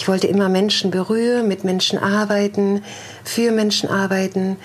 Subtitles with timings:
[0.00, 2.82] Ich wollte immer Menschen berühren, mit Menschen arbeiten,
[3.22, 4.56] für Menschen arbeiten,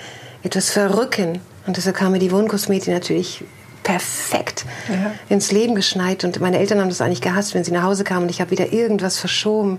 [0.44, 1.42] etwas verrücken.
[1.68, 3.44] Und deshalb kam mir die Wohnkosmetik natürlich
[3.84, 5.12] perfekt ja.
[5.28, 6.24] ins Leben geschneit.
[6.24, 8.52] Und meine Eltern haben das eigentlich gehasst, wenn sie nach Hause kamen und ich habe
[8.52, 9.78] wieder irgendwas verschoben.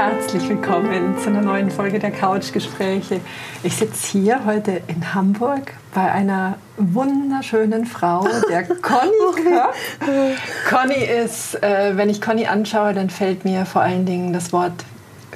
[0.00, 3.20] Herzlich willkommen zu einer neuen Folge der Couchgespräche.
[3.62, 9.10] Ich sitze hier heute in Hamburg bei einer wunderschönen Frau, der Conny.
[10.70, 14.86] Conny ist, äh, wenn ich Conny anschaue, dann fällt mir vor allen Dingen das Wort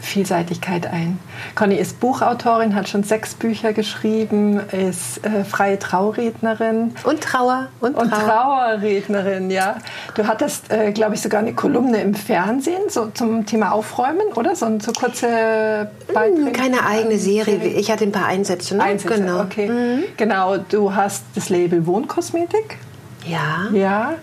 [0.00, 1.18] Vielseitigkeit ein.
[1.54, 6.94] Conny ist Buchautorin, hat schon sechs Bücher geschrieben, ist äh, freie Traurednerin.
[7.04, 7.68] Und Trauer.
[7.80, 9.76] Und, und Trauerrednerin, ja.
[10.14, 14.56] Du hattest, äh, glaube ich, sogar eine Kolumne im Fernsehen so zum Thema Aufräumen, oder?
[14.56, 16.52] So, so kurze Beiträge?
[16.52, 17.56] Keine eigene Serie.
[17.56, 18.76] Ich hatte ein paar Einsätze.
[18.76, 18.82] Ne?
[18.82, 19.40] Einsätze, genau.
[19.40, 19.68] okay.
[19.68, 20.04] Mhm.
[20.16, 22.78] Genau, du hast das Label Wohnkosmetik.
[23.26, 23.68] Ja.
[23.72, 24.14] Ja.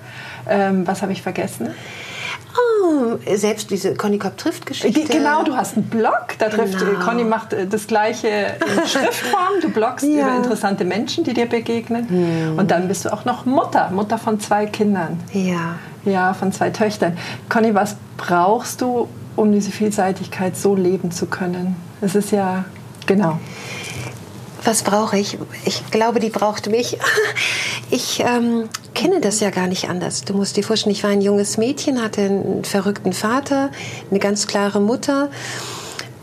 [0.50, 1.70] Ähm, was habe ich vergessen?
[2.58, 5.02] Oh, selbst diese Conny Kopp trifft Geschichte.
[5.12, 7.00] Genau, du hast einen Blog, da trifft genau.
[7.00, 9.62] Conny macht äh, das gleiche in Schriftform.
[9.62, 10.28] Du bloggst ja.
[10.28, 12.10] über interessante Menschen, die dir begegnen.
[12.10, 12.60] Hm.
[12.60, 15.20] Und dann bist du auch noch Mutter, Mutter von zwei Kindern.
[15.34, 15.76] Ja.
[16.04, 17.18] Ja, von zwei Töchtern.
[17.48, 21.76] Conny, was brauchst du, um diese Vielseitigkeit so leben zu können?
[22.02, 22.66] Es ist ja
[23.06, 23.40] genau
[24.64, 25.38] was brauche ich?
[25.66, 26.98] Ich glaube, die braucht mich.
[27.94, 30.24] Ich ähm, kenne das ja gar nicht anders.
[30.24, 33.70] Du musst dir vorstellen, ich war ein junges Mädchen, hatte einen verrückten Vater,
[34.10, 35.30] eine ganz klare Mutter.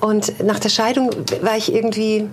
[0.00, 1.10] Und nach der Scheidung
[1.42, 2.26] war ich irgendwie, äh,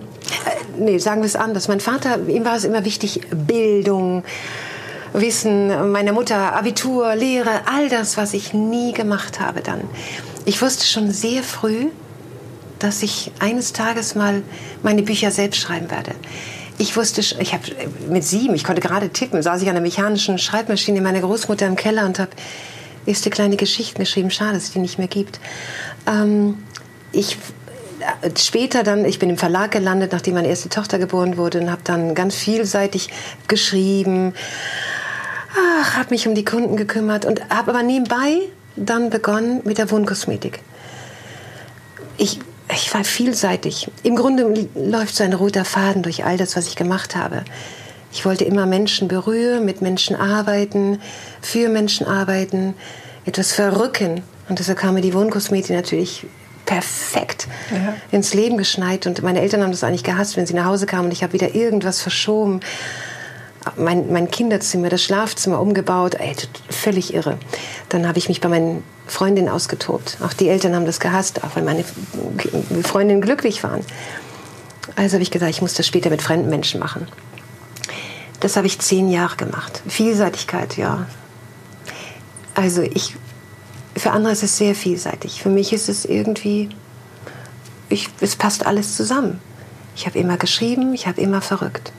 [0.78, 1.68] nee, sagen wir es anders.
[1.68, 4.24] Mein Vater, ihm war es immer wichtig, Bildung,
[5.12, 9.82] Wissen, meine Mutter, Abitur, Lehre, all das, was ich nie gemacht habe dann.
[10.46, 11.88] Ich wusste schon sehr früh,
[12.78, 14.42] dass ich eines Tages mal
[14.82, 16.12] meine Bücher selbst schreiben werde.
[16.78, 17.64] Ich wusste, ich habe
[18.08, 21.76] mit sieben, ich konnte gerade tippen, saß ich an der mechanischen Schreibmaschine meiner Großmutter im
[21.76, 22.32] Keller und habe
[23.06, 24.30] erste kleine Geschichten geschrieben.
[24.30, 25.40] Schade, dass es die nicht mehr gibt.
[26.06, 26.58] Ähm,
[27.12, 27.38] ich
[28.22, 31.70] äh, später dann, ich bin im Verlag gelandet, nachdem meine erste Tochter geboren wurde und
[31.70, 33.08] habe dann ganz vielseitig
[33.48, 34.34] geschrieben.
[35.94, 38.40] Habe mich um die Kunden gekümmert und habe aber nebenbei
[38.76, 40.60] dann begonnen mit der Wohnkosmetik.
[42.18, 42.40] Ich
[42.72, 43.88] ich war vielseitig.
[44.02, 47.44] Im Grunde läuft so ein roter Faden durch all das, was ich gemacht habe.
[48.12, 51.00] Ich wollte immer Menschen berühren, mit Menschen arbeiten,
[51.42, 52.74] für Menschen arbeiten,
[53.24, 54.22] etwas verrücken.
[54.48, 56.26] Und deshalb kam mir die Wohnkosmetik natürlich
[56.64, 57.94] perfekt ja.
[58.10, 59.06] ins Leben geschneit.
[59.06, 61.32] Und meine Eltern haben das eigentlich gehasst, wenn sie nach Hause kamen und ich habe
[61.32, 62.60] wieder irgendwas verschoben
[63.76, 66.14] mein, mein Kinderzimmer, das Schlafzimmer umgebaut.
[66.14, 66.34] Ey,
[66.70, 67.38] völlig irre.
[67.88, 70.18] Dann habe ich mich bei meinen Freundinnen ausgetobt.
[70.24, 71.84] Auch die Eltern haben das gehasst, auch wenn meine
[72.82, 73.80] Freundinnen glücklich waren.
[74.94, 77.06] Also habe ich gesagt, ich muss das später mit fremden Menschen machen.
[78.40, 79.82] Das habe ich zehn Jahre gemacht.
[79.88, 81.06] Vielseitigkeit, ja.
[82.54, 83.16] Also ich,
[83.96, 85.42] für andere ist es sehr vielseitig.
[85.42, 86.70] Für mich ist es irgendwie,
[87.88, 89.40] ich, es passt alles zusammen.
[89.94, 91.92] Ich habe immer geschrieben, ich habe immer verrückt.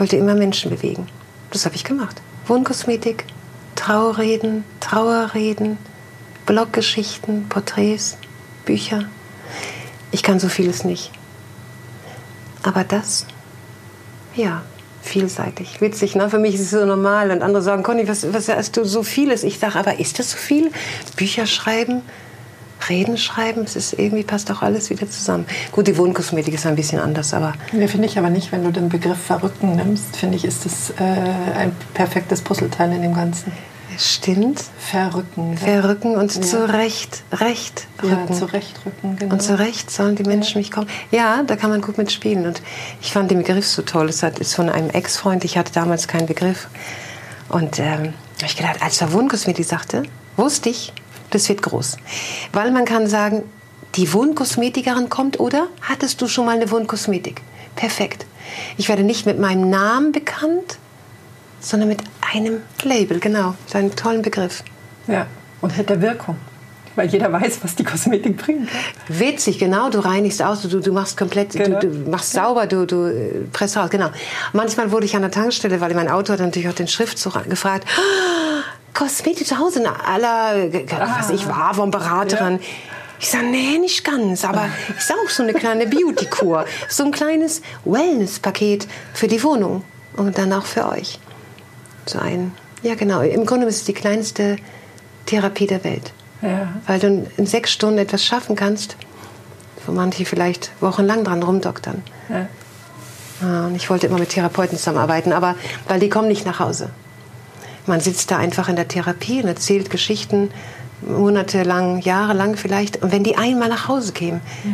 [0.00, 1.06] Ich wollte immer Menschen bewegen.
[1.50, 2.22] Das habe ich gemacht.
[2.46, 3.26] Wohnkosmetik,
[3.76, 5.76] Trauerreden, Trauerreden,
[6.46, 8.16] Bloggeschichten, Porträts,
[8.64, 9.04] Bücher.
[10.10, 11.10] Ich kann so vieles nicht.
[12.62, 13.26] Aber das,
[14.34, 14.62] ja,
[15.02, 16.14] vielseitig, witzig.
[16.14, 16.30] Ne?
[16.30, 17.30] Für mich ist es so normal.
[17.30, 19.42] Und andere sagen, Conny, was, was hast du so vieles?
[19.42, 20.70] Ich sage, aber ist das so viel?
[21.16, 22.00] Bücher schreiben,
[22.90, 25.46] Reden schreiben, es ist irgendwie passt auch alles wieder zusammen.
[25.72, 27.54] Gut, die Wohnkosmetik ist ein bisschen anders, aber.
[27.72, 30.90] Nee, finde ich aber nicht, wenn du den Begriff Verrücken nimmst, finde ich, ist das
[30.90, 31.02] äh,
[31.56, 33.52] ein perfektes Puzzleteil in dem Ganzen.
[33.98, 34.64] Stimmt.
[34.78, 35.58] Verrücken.
[35.58, 36.40] Verrücken und ja.
[36.40, 38.28] zurecht, recht rücken.
[38.28, 39.34] Ja, zurechtrücken, genau.
[39.34, 40.58] Und zurecht sollen die Menschen ja.
[40.58, 40.88] mich kommen.
[41.10, 42.46] Ja, da kann man gut mitspielen.
[42.46, 42.62] Und
[43.02, 44.08] ich fand den Begriff so toll.
[44.08, 46.68] Es ist von einem Ex-Freund, ich hatte damals keinen Begriff.
[47.50, 50.04] Und ähm, habe ich gedacht, als der Wohnkosmetik sagte,
[50.36, 50.94] wusste ich,
[51.30, 51.96] das wird groß.
[52.52, 53.42] Weil man kann sagen,
[53.96, 57.42] die Wohnkosmetikerin kommt oder hattest du schon mal eine Wohnkosmetik?
[57.76, 58.26] Perfekt.
[58.76, 60.78] Ich werde nicht mit meinem Namen bekannt,
[61.60, 62.02] sondern mit
[62.32, 64.62] einem Label, genau, deinem tollen Begriff.
[65.06, 65.26] Ja,
[65.60, 66.36] und hätte Wirkung.
[66.96, 68.68] Weil jeder weiß, was die Kosmetik bringt.
[69.08, 69.90] Witzig, genau.
[69.90, 71.78] Du reinigst aus, du, du machst komplett, genau.
[71.78, 74.10] du, du, machst sauber, du, du äh, presst raus, genau.
[74.52, 77.86] Manchmal wurde ich an der Tankstelle, weil mein Auto hat natürlich auch den Schriftzug gefragt.
[78.94, 80.72] Kosmetik zu Hause, aller,
[81.16, 82.54] was ich war, von Beraterin.
[82.54, 82.66] Ja.
[83.20, 86.64] Ich sage, nee, nicht ganz, aber ist auch so eine kleine Beauty-Kur.
[86.88, 89.84] So ein kleines Wellness-Paket für die Wohnung
[90.16, 91.18] und dann auch für euch.
[92.06, 92.52] So ein,
[92.82, 94.56] ja genau, im Grunde ist es die kleinste
[95.26, 96.12] Therapie der Welt.
[96.40, 96.68] Ja.
[96.86, 98.96] Weil du in sechs Stunden etwas schaffen kannst,
[99.84, 102.02] wo manche vielleicht wochenlang dran rumdoktern.
[102.30, 102.48] Ja.
[103.42, 105.56] Ja, und ich wollte immer mit Therapeuten zusammenarbeiten, aber
[105.88, 106.90] weil die kommen nicht nach Hause.
[107.86, 110.50] Man sitzt da einfach in der Therapie und erzählt Geschichten,
[111.02, 113.02] monatelang, jahrelang vielleicht.
[113.02, 114.70] Und wenn die einmal nach Hause kämen, ja.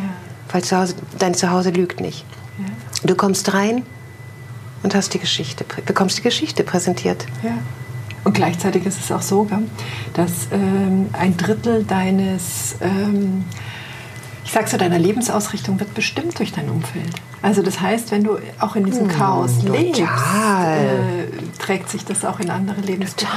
[0.53, 2.25] weil zu Hause, dein Zuhause lügt nicht.
[2.58, 2.64] Ja.
[3.05, 3.85] Du kommst rein
[4.82, 7.26] und hast die Geschichte, bekommst die Geschichte präsentiert.
[7.43, 7.58] Ja.
[8.25, 9.49] Und gleichzeitig ist es auch so,
[10.14, 13.44] dass ähm, ein Drittel deines ähm,
[14.47, 17.11] ich sage so, deine Lebensausrichtung wird bestimmt durch dein Umfeld.
[17.43, 20.05] Also das heißt, wenn du auch in diesem hm, Chaos lebst, äh,
[21.58, 23.35] trägt sich das auch in andere Lebensbereiche.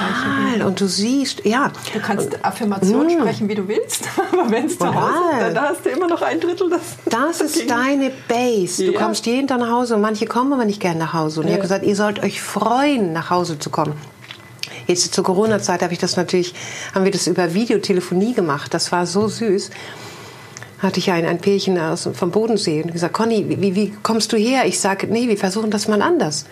[0.54, 0.68] Total.
[0.68, 1.72] Und du siehst, ja.
[1.94, 3.22] Du kannst Affirmationen mh.
[3.22, 6.22] sprechen, wie du willst, aber wenn es zu Hause ist, dann hast du immer noch
[6.22, 6.70] ein Drittel.
[6.70, 8.86] Das, das ist deine Base.
[8.86, 9.00] Du ja.
[9.00, 11.42] kommst jeden Tag nach Hause und manche kommen aber nicht gerne nach Hause.
[11.42, 11.52] Und ja.
[11.52, 13.94] ich habe gesagt, ihr sollt euch freuen, nach Hause zu kommen.
[14.88, 16.56] Jetzt zur Corona-Zeit habe ich das natürlich,
[16.96, 18.74] haben wir das über Videotelefonie gemacht.
[18.74, 19.70] Das war so süß
[20.80, 24.38] hatte ich ein, ein Pärchen aus, vom Bodensee und gesagt, Conny, wie, wie kommst du
[24.38, 24.66] her?
[24.66, 26.46] Ich sage, nee, wir versuchen das mal anders.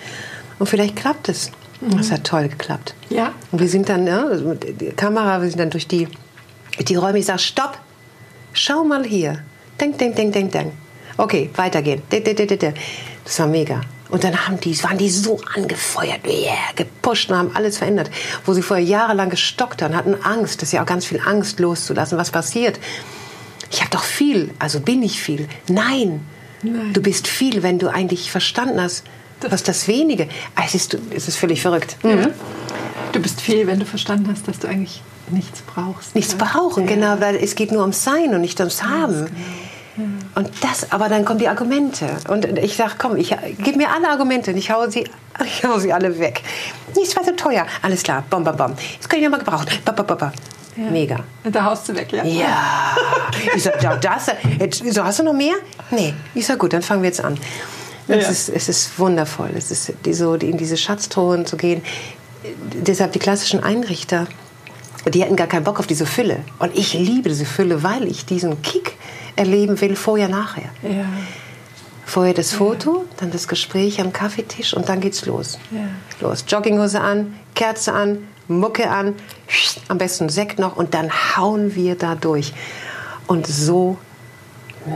[0.60, 1.52] Und vielleicht klappt es.
[1.82, 1.98] Mhm.
[1.98, 2.96] Das hat toll geklappt.
[3.10, 3.34] Ja.
[3.52, 6.08] Und wir sind dann, ja, also mit der Kamera, wir sind dann durch die,
[6.80, 7.20] die Räume.
[7.20, 7.78] Ich sage, stopp,
[8.54, 9.44] schau mal hier.
[9.80, 10.74] Denk, denk, denk, denk, denk.
[11.18, 12.02] Okay, weitergehen.
[12.10, 13.82] Das war mega.
[14.10, 18.10] Und dann haben die, waren die so angefeuert, yeah, gepusht und haben alles verändert.
[18.46, 21.60] Wo sie vorher jahrelang gestockt haben, hatten Angst, das ist ja auch ganz viel Angst
[21.60, 22.80] loszulassen, was passiert
[23.72, 25.48] ich habe doch viel, also bin ich viel.
[25.68, 26.22] Nein,
[26.62, 29.04] Nein, du bist viel, wenn du eigentlich verstanden hast,
[29.50, 30.28] was das wenige.
[30.56, 31.98] Ah, es ist, es ist völlig verrückt.
[32.04, 32.10] Mhm.
[32.10, 32.28] Ja.
[33.12, 36.16] Du bist viel, wenn du verstanden hast, dass du eigentlich nichts brauchst.
[36.16, 36.46] Nichts oder?
[36.46, 36.96] brauchen, ja.
[36.96, 39.26] genau, weil es geht nur ums Sein und nicht ums Haben.
[39.26, 40.08] Genau.
[40.36, 42.06] Und das, aber dann kommen die Argumente.
[42.28, 45.06] Und ich sage, komm, ich gib mir alle Argumente und ich hau sie,
[45.44, 46.44] ich hau sie alle weg.
[46.96, 47.66] Nichts war so teuer.
[47.82, 48.74] Alles klar, bom, bom, bom.
[49.00, 49.66] Das kann ich nochmal gebrauchen.
[49.84, 50.34] Ba, ba, ba, ba.
[50.76, 50.92] Ja.
[50.92, 51.18] Mega.
[51.44, 52.24] Da haust du weg, ja?
[52.24, 52.96] Ja.
[53.56, 55.56] Ich sag, das, jetzt, so, hast du noch mehr?
[55.90, 56.14] Nee.
[56.36, 57.36] Ich sag, gut, dann fangen wir jetzt an.
[58.08, 58.30] Es, ja.
[58.30, 59.52] ist, es ist wundervoll.
[59.56, 61.82] Es ist die, so, die, in diese Schatztruhen zu gehen.
[62.74, 64.28] Deshalb die klassischen Einrichter,
[65.14, 66.40] die hatten gar keinen Bock auf diese Fülle.
[66.60, 68.94] Und ich liebe diese Fülle, weil ich diesen Kick
[69.36, 70.70] erleben will, vorher, nachher.
[70.82, 71.06] Ja.
[72.06, 75.60] Vorher das Foto, dann das Gespräch am Kaffeetisch und dann geht's los.
[76.22, 76.46] Los.
[76.48, 79.14] Jogginghose an, Kerze an, Mucke an,
[79.90, 82.54] am besten Sekt noch und dann hauen wir da durch.
[83.28, 83.98] Und so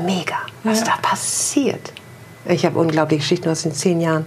[0.05, 0.85] mega, was ja.
[0.85, 1.91] da passiert.
[2.45, 4.25] Ich habe unglaubliche Geschichten aus den zehn Jahren.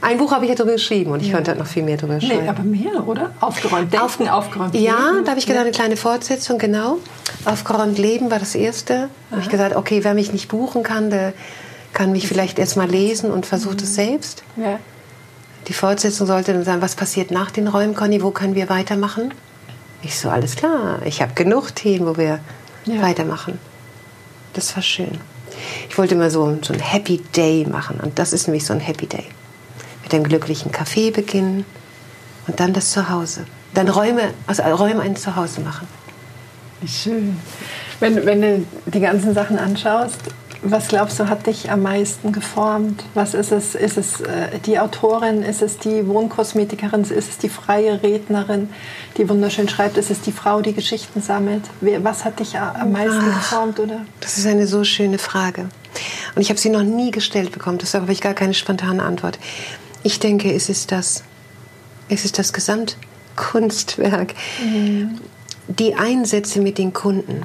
[0.00, 1.34] Ein Buch habe ich ja darüber geschrieben und ich ja.
[1.34, 2.44] könnte noch viel mehr darüber schreiben.
[2.44, 3.32] Nee, aber mehr, oder?
[3.40, 3.92] Aufgeräumt.
[3.92, 4.74] Denken, Auf, aufgeräumt.
[4.76, 6.98] Ja, da habe ich gedacht, eine kleine Fortsetzung, genau.
[7.44, 9.08] Aufgeräumt Leben war das erste.
[9.30, 11.32] Da habe ich gesagt, okay, wer mich nicht buchen kann, der
[11.94, 13.84] kann mich vielleicht erst mal lesen und versucht mhm.
[13.84, 14.44] es selbst.
[14.56, 14.78] Ja.
[15.66, 19.34] Die Fortsetzung sollte dann sein, was passiert nach den Räumen, Conny, wo können wir weitermachen?
[20.02, 22.38] Ich so, alles klar, ich habe genug Themen, wo wir
[22.84, 23.02] ja.
[23.02, 23.58] weitermachen.
[24.52, 25.18] Das war schön.
[25.88, 28.80] Ich wollte immer so, so ein Happy Day machen und das ist nämlich so ein
[28.80, 29.24] Happy Day.
[30.02, 31.64] Mit einem glücklichen Kaffee beginnen
[32.46, 33.44] und dann das Zuhause.
[33.74, 35.86] Dann Räume, also Räume ein Zuhause machen.
[36.80, 37.38] Wie schön.
[38.00, 40.20] Wenn, wenn du die ganzen Sachen anschaust,
[40.62, 43.04] was glaubst du, hat dich am meisten geformt?
[43.14, 43.74] Was ist es?
[43.74, 45.42] Ist es äh, die Autorin?
[45.42, 47.02] Ist es die Wohnkosmetikerin?
[47.02, 48.68] Ist es die freie Rednerin,
[49.16, 49.96] die wunderschön schreibt?
[49.96, 51.62] Ist es die Frau, die Geschichten sammelt?
[51.80, 53.78] Was hat dich am meisten geformt?
[53.78, 54.00] Oder?
[54.20, 55.68] Das ist eine so schöne Frage.
[56.34, 57.78] Und ich habe sie noch nie gestellt bekommen.
[57.78, 59.38] Deshalb habe ich gar keine spontane Antwort.
[60.02, 61.22] Ich denke, es ist das,
[62.08, 64.34] es ist das Gesamtkunstwerk.
[64.62, 65.20] Mhm.
[65.68, 67.42] Die Einsätze mit den Kunden.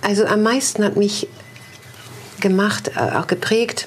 [0.00, 1.28] Also am meisten hat mich
[2.40, 3.86] gemacht, äh, auch geprägt,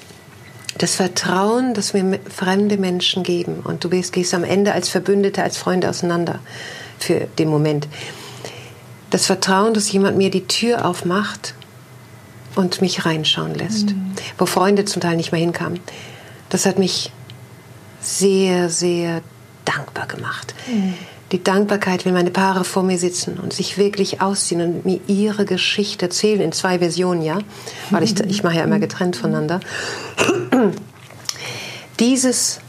[0.78, 3.60] das Vertrauen, das mir fremde Menschen geben.
[3.60, 6.40] Und du gehst am Ende als Verbündete, als Freunde auseinander
[6.98, 7.88] für den Moment.
[9.10, 11.54] Das Vertrauen, dass jemand mir die Tür aufmacht
[12.54, 14.12] und mich reinschauen lässt, mhm.
[14.38, 15.80] wo Freunde zum Teil nicht mehr hinkamen.
[16.48, 17.12] Das hat mich
[18.00, 19.22] sehr, sehr
[19.64, 20.54] dankbar gemacht.
[20.66, 20.94] Mhm
[21.32, 25.44] die Dankbarkeit, wenn meine Paare vor mir sitzen und sich wirklich ausziehen und mir ihre
[25.44, 27.38] Geschichte erzählen, in zwei Versionen, ja,
[27.90, 29.60] weil ich, ich mache ja immer getrennt voneinander.
[32.00, 32.60] Dieses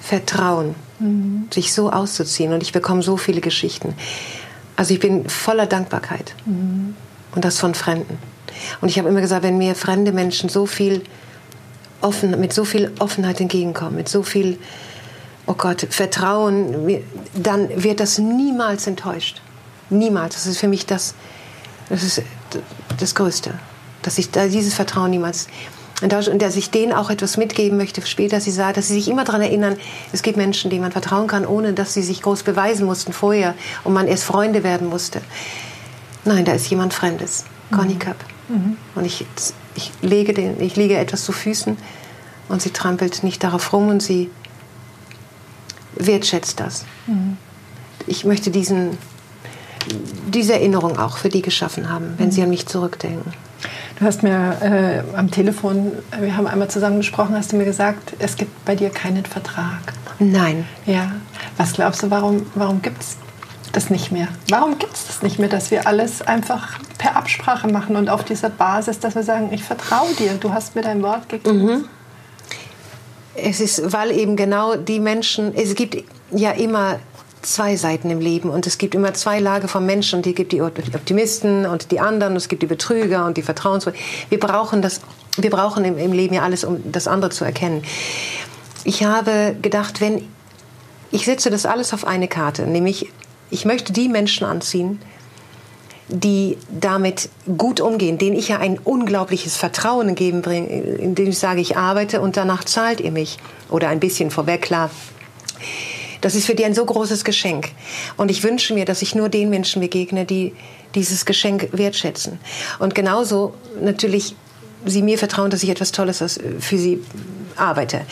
[0.00, 1.46] Vertrauen, mhm.
[1.52, 3.94] sich so auszuziehen und ich bekomme so viele Geschichten.
[4.76, 6.96] Also ich bin voller Dankbarkeit mhm.
[7.34, 8.18] und das von Fremden.
[8.80, 11.02] Und ich habe immer gesagt, wenn mir fremde Menschen so viel
[12.00, 14.58] offen, mit so viel Offenheit entgegenkommen, mit so viel
[15.46, 17.02] oh Gott, Vertrauen,
[17.34, 19.40] dann wird das niemals enttäuscht.
[19.90, 20.34] Niemals.
[20.34, 21.14] Das ist für mich das,
[21.88, 22.22] das, ist
[22.98, 23.54] das Größte.
[24.02, 25.48] Dass ich dieses Vertrauen niemals
[26.00, 28.94] enttäuscht und dass ich denen auch etwas mitgeben möchte später, dass sie sagen, dass sie
[28.94, 29.76] sich immer daran erinnern,
[30.12, 33.54] es gibt Menschen, denen man vertrauen kann, ohne dass sie sich groß beweisen mussten vorher
[33.84, 35.20] und man erst Freunde werden musste.
[36.24, 37.44] Nein, da ist jemand Fremdes.
[37.70, 37.98] Conny mhm.
[37.98, 38.16] Cup.
[38.48, 38.76] Mhm.
[38.94, 39.26] Und ich,
[39.74, 41.76] ich, lege den, ich lege etwas zu Füßen
[42.48, 44.30] und sie trampelt nicht darauf rum und sie
[45.96, 46.84] wertschätzt das.
[47.06, 47.36] Mhm.
[48.06, 48.98] Ich möchte diesen,
[50.28, 52.32] diese Erinnerung auch für die geschaffen haben, wenn mhm.
[52.32, 53.32] sie an mich zurückdenken.
[53.98, 58.14] Du hast mir äh, am Telefon, wir haben einmal zusammen gesprochen, hast du mir gesagt,
[58.18, 59.94] es gibt bei dir keinen Vertrag.
[60.18, 60.66] Nein.
[60.84, 61.12] Ja.
[61.56, 63.16] Was glaubst du, warum, warum gibt es
[63.72, 64.28] das nicht mehr?
[64.48, 68.24] Warum gibt es das nicht mehr, dass wir alles einfach per Absprache machen und auf
[68.24, 71.64] dieser Basis, dass wir sagen, ich vertraue dir, du hast mir dein Wort gegeben?
[71.64, 71.84] Mhm.
[73.36, 75.96] Es ist, weil eben genau die Menschen, es gibt
[76.30, 77.00] ja immer
[77.42, 80.62] zwei Seiten im Leben und es gibt immer zwei Lager von Menschen die gibt die
[80.62, 83.98] Optimisten und die anderen, es gibt die Betrüger und die Vertrauensvollen.
[84.30, 85.00] Wir brauchen das,
[85.36, 87.82] wir brauchen im, im Leben ja alles, um das andere zu erkennen.
[88.84, 90.26] Ich habe gedacht, wenn
[91.10, 93.12] ich setze das alles auf eine Karte, nämlich
[93.50, 95.00] ich möchte die Menschen anziehen,
[96.08, 101.60] die damit gut umgehen, denen ich ja ein unglaubliches Vertrauen geben bringe, indem ich sage,
[101.60, 103.38] ich arbeite und danach zahlt ihr mich.
[103.70, 104.90] Oder ein bisschen vorweg, klar.
[106.20, 107.70] Das ist für die ein so großes Geschenk.
[108.16, 110.54] Und ich wünsche mir, dass ich nur den Menschen begegne, die
[110.94, 112.38] dieses Geschenk wertschätzen.
[112.78, 114.36] Und genauso natürlich
[114.86, 117.00] sie mir vertrauen, dass ich etwas Tolles für sie
[117.56, 118.02] arbeite.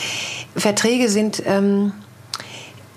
[0.57, 1.93] Verträge sind ähm,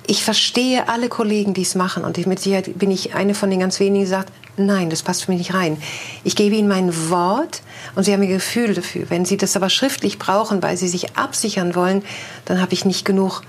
[0.07, 2.03] ich verstehe alle Kollegen, die es machen.
[2.03, 5.25] Und mit Sicherheit bin ich eine von den ganz wenigen, die sagt, nein, das passt
[5.25, 5.77] für mich nicht rein.
[6.23, 7.61] Ich gebe ihnen mein Wort
[7.95, 9.09] und sie haben ihr Gefühl dafür.
[9.09, 12.03] Wenn sie das aber schriftlich brauchen, weil sie sich absichern wollen,
[12.45, 13.41] dann habe ich nicht genug,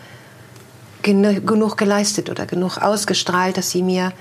[1.03, 4.13] genug geleistet oder genug ausgestrahlt, dass sie mir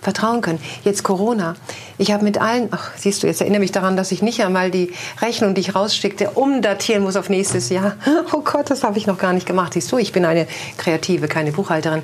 [0.00, 0.60] vertrauen können.
[0.84, 1.54] Jetzt Corona.
[1.96, 4.70] Ich habe mit allen, ach, siehst du, jetzt erinnere mich daran, dass ich nicht einmal
[4.70, 7.96] die Rechnung, die ich rausschickte, umdatieren muss auf nächstes Jahr.
[8.32, 9.72] Oh Gott, das habe ich noch gar nicht gemacht.
[9.72, 12.02] Siehst du, ich bin eine Kreative, keine Buchhalterin.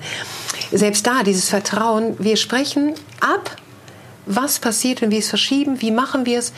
[0.72, 3.56] Selbst da, dieses Vertrauen, wir sprechen ab,
[4.26, 6.52] was passiert, wenn wir es verschieben, wie machen wir es.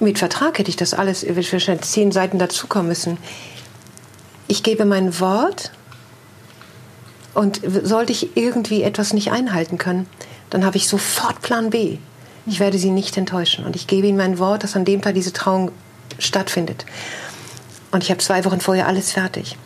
[0.00, 3.18] Mit Vertrag hätte ich das alles, würde wahrscheinlich zehn Seiten dazukommen müssen.
[4.48, 5.70] Ich gebe mein Wort
[7.34, 10.06] und sollte ich irgendwie etwas nicht einhalten können,
[10.52, 11.96] dann habe ich sofort Plan B.
[12.44, 13.64] Ich werde sie nicht enttäuschen.
[13.64, 15.70] Und ich gebe ihnen mein Wort, dass an dem Tag diese Trauung
[16.18, 16.84] stattfindet.
[17.90, 19.56] Und ich habe zwei Wochen vorher alles fertig.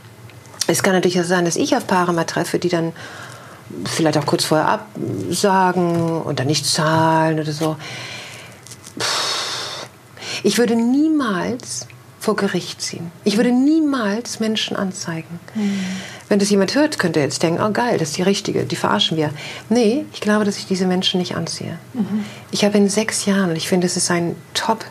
[0.69, 2.93] Es kann natürlich auch sein, dass ich auf Paare mal treffe, die dann
[3.85, 7.77] vielleicht auch kurz vorher absagen und dann nicht zahlen oder so.
[10.45, 11.89] Ich würde niemals
[12.21, 13.11] vor Gericht ziehen.
[13.25, 15.41] Ich würde niemals Menschen anzeigen.
[15.57, 15.85] Mhm.
[16.29, 18.77] Wenn das jemand hört, könnte er jetzt denken, oh geil, das ist die Richtige, die
[18.77, 19.31] verarschen wir.
[19.69, 21.79] Nee, ich glaube, dass ich diese Menschen nicht anziehe.
[21.95, 22.25] Mhm.
[22.51, 24.85] Ich habe in sechs Jahren, und ich finde, es ist ein Top,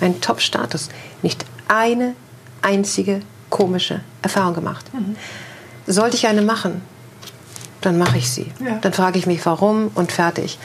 [0.00, 0.90] ein Top-Status,
[1.22, 2.14] nicht eine
[2.60, 4.92] einzige komische Erfahrung gemacht.
[4.92, 5.16] Mhm.
[5.86, 6.82] Sollte ich eine machen,
[7.80, 8.46] dann mache ich sie.
[8.64, 8.78] Ja.
[8.80, 10.58] Dann frage ich mich, warum und fertig.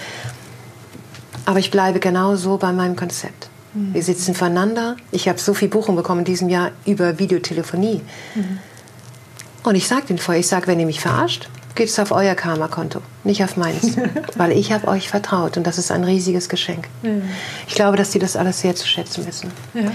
[1.46, 3.50] Aber ich bleibe genau so bei meinem Konzept.
[3.74, 3.94] Mhm.
[3.94, 4.98] Wir sitzen voneinander.
[5.12, 8.02] Ich habe so viel Buchung bekommen in diesem Jahr über Videotelefonie.
[8.36, 8.60] Mhm.
[9.70, 12.34] Und ich sage den vorher, ich sage, wenn ihr mich verarscht, geht es auf euer
[12.34, 13.98] Karma-Konto, nicht auf meins.
[14.36, 16.88] Weil ich habe euch vertraut und das ist ein riesiges Geschenk.
[17.04, 17.22] Mhm.
[17.68, 19.52] Ich glaube, dass die das alles sehr zu schätzen wissen.
[19.76, 19.92] Ja.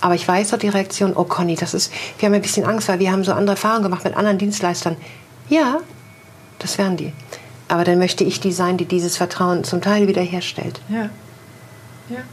[0.00, 2.88] Aber ich weiß auch die Reaktion, oh Conny, das ist, wir haben ein bisschen Angst,
[2.88, 4.96] weil wir haben so andere Erfahrungen gemacht mit anderen Dienstleistern.
[5.48, 5.78] Ja,
[6.58, 7.12] das wären die.
[7.68, 10.80] Aber dann möchte ich die sein, die dieses Vertrauen zum Teil wiederherstellt.
[10.88, 11.10] Ja.
[12.08, 12.24] Ja.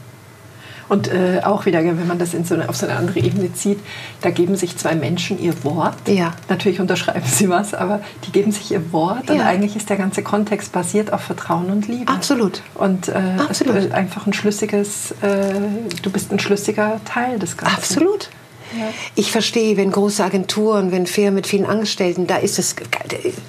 [0.90, 3.52] Und äh, auch wieder, wenn man das in so eine, auf so eine andere Ebene
[3.54, 3.78] zieht,
[4.22, 6.08] da geben sich zwei Menschen ihr Wort.
[6.08, 6.34] Ja.
[6.48, 9.28] Natürlich unterschreiben sie was, aber die geben sich ihr Wort.
[9.28, 9.34] Ja.
[9.36, 12.10] Und eigentlich ist der ganze Kontext basiert auf Vertrauen und Liebe.
[12.10, 12.62] Absolut.
[12.74, 13.76] Und äh, Absolut.
[13.76, 15.54] es einfach ein schlüssiges, äh,
[16.02, 17.76] du bist ein schlüssiger Teil des Ganzen.
[17.76, 18.28] Absolut.
[18.76, 18.88] Ja.
[19.14, 22.74] Ich verstehe, wenn große Agenturen, wenn Firmen mit vielen Angestellten, da ist es,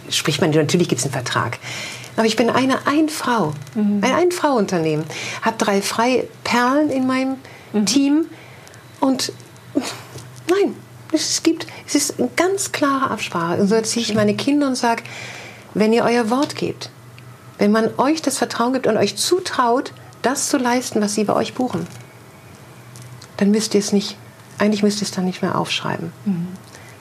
[0.10, 1.58] spricht man, natürlich gibt es einen Vertrag.
[2.22, 4.04] Aber ich bin eine Ein-Frau, mhm.
[4.04, 5.06] ein Ein-Frau-Unternehmen.
[5.42, 7.38] Habe drei freie Perlen in meinem
[7.74, 7.86] mhm.
[7.88, 8.26] Team
[9.00, 9.34] und
[10.48, 10.76] nein,
[11.12, 13.60] es gibt, es ist eine ganz klare Absprache.
[13.60, 15.02] Und so erziehe ich meine Kinder und sage,
[15.74, 16.92] wenn ihr euer Wort gebt,
[17.58, 21.34] wenn man euch das Vertrauen gibt und euch zutraut, das zu leisten, was sie bei
[21.34, 21.88] euch buchen,
[23.38, 24.16] dann müsst ihr es nicht,
[24.60, 26.14] eigentlich müsst ihr es dann nicht mehr aufschreiben.
[26.26, 26.50] Mhm.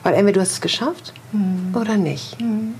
[0.01, 1.75] Weil entweder du hast es geschafft mhm.
[1.79, 2.41] oder nicht.
[2.41, 2.73] Mhm.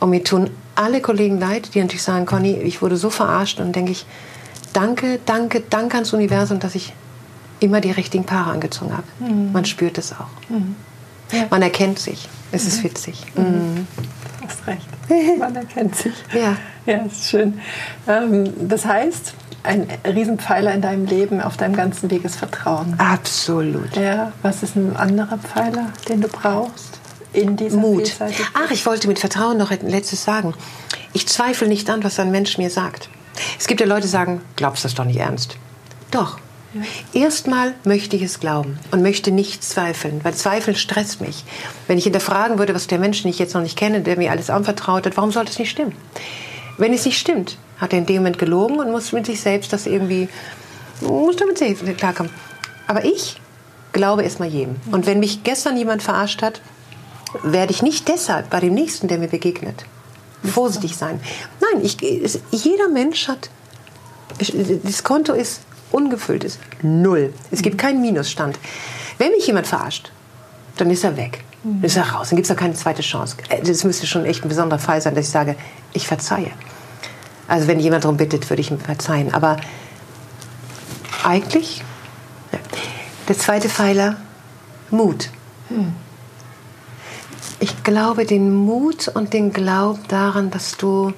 [0.00, 3.76] Und mir tun alle Kollegen leid, die natürlich sagen, Conny, ich wurde so verarscht und
[3.76, 4.06] denke ich,
[4.72, 6.92] danke, danke, danke ans Universum, dass ich
[7.60, 9.04] immer die richtigen Paare angezogen habe.
[9.18, 9.52] Mhm.
[9.52, 10.50] Man spürt es auch.
[10.50, 10.76] Mhm.
[11.32, 11.46] Ja.
[11.50, 12.28] Man erkennt sich.
[12.50, 12.68] Es mhm.
[12.68, 13.24] ist witzig.
[13.34, 13.44] Mhm.
[13.44, 13.86] mhm.
[14.40, 14.88] Du hast recht.
[15.38, 16.14] Man erkennt sich.
[16.32, 16.56] ja.
[16.86, 17.60] Ja, ist schön.
[18.08, 22.94] Ähm, das heißt, ein Riesenpfeiler in deinem Leben, auf deinem ganzen Weg ist Vertrauen.
[22.98, 23.94] Absolut.
[23.96, 26.99] Ja, was ist ein anderer Pfeiler, den du brauchst?
[27.32, 28.12] In dieser Mut.
[28.54, 30.54] Ach, ich wollte mit Vertrauen noch ein letztes sagen.
[31.12, 33.08] Ich zweifle nicht an, was ein Mensch mir sagt.
[33.58, 35.56] Es gibt ja Leute, die sagen, glaubst du das doch nicht ernst?
[36.10, 36.38] Doch,
[36.72, 36.82] Ja.
[37.12, 41.44] Erstmal möchte ich es glauben und möchte nicht zweifeln, weil Zweifeln stresst mich.
[41.88, 44.30] Wenn ich hinterfragen würde, was der Mensch, den ich jetzt noch nicht kenne, der mir
[44.30, 45.96] alles anvertraut hat, warum sollte es nicht stimmen?
[46.78, 49.72] Wenn es nicht stimmt, hat er in dem Moment gelogen und muss mit sich selbst
[49.72, 50.28] das irgendwie,
[51.00, 51.58] muss damit
[51.98, 52.32] klarkommen.
[52.86, 53.36] Aber ich
[53.92, 54.76] glaube erstmal jedem.
[54.92, 56.60] Und wenn mich gestern jemand verarscht hat,
[57.42, 59.84] werde ich nicht deshalb bei dem Nächsten, der mir begegnet,
[60.44, 61.20] vorsichtig sein.
[61.60, 63.50] Nein, ich, jeder Mensch hat,
[64.82, 67.32] das Konto ist ungefüllt, ist null.
[67.50, 68.58] Es gibt keinen Minusstand.
[69.18, 70.12] Wenn mich jemand verarscht,
[70.76, 71.44] dann ist er weg.
[71.62, 72.30] Dann ist er raus.
[72.30, 73.36] Dann gibt es auch keine zweite Chance.
[73.50, 75.56] Äh, das müsste schon echt ein besonderer Fall sein, dass ich sage,
[75.92, 76.50] ich verzeihe.
[77.48, 79.34] Also wenn jemand darum bittet, würde ich ihm verzeihen.
[79.34, 79.56] Aber
[81.22, 81.82] eigentlich,
[83.28, 84.16] der zweite Pfeiler,
[84.90, 85.28] Mut.
[85.68, 85.92] Hm
[87.60, 91.12] ich glaube den Mut und den Glauben daran, dass du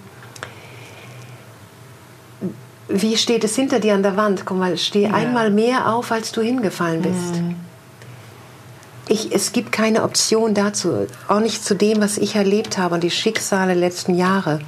[2.89, 4.45] wie steht es hinter dir an der Wand?
[4.45, 5.13] Komm mal, steh ja.
[5.13, 7.41] einmal mehr auf, als du hingefallen bist.
[7.41, 7.57] Mhm.
[9.09, 13.03] Ich, es gibt keine Option dazu, auch nicht zu dem, was ich erlebt habe und
[13.03, 14.61] die Schicksale letzten Jahre.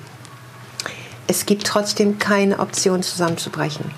[1.26, 3.90] Es gibt trotzdem keine Option, zusammenzubrechen.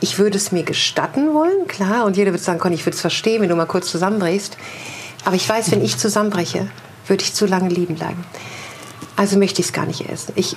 [0.00, 3.00] Ich würde es mir gestatten wollen, klar, und jeder würde sagen, Conny, ich würde es
[3.00, 4.56] verstehen, wenn du mal kurz zusammenbrichst.
[5.24, 6.68] Aber ich weiß, wenn ich zusammenbreche,
[7.08, 8.24] würde ich zu lange liegen bleiben.
[9.16, 10.32] Also möchte ich es gar nicht essen.
[10.36, 10.56] Ich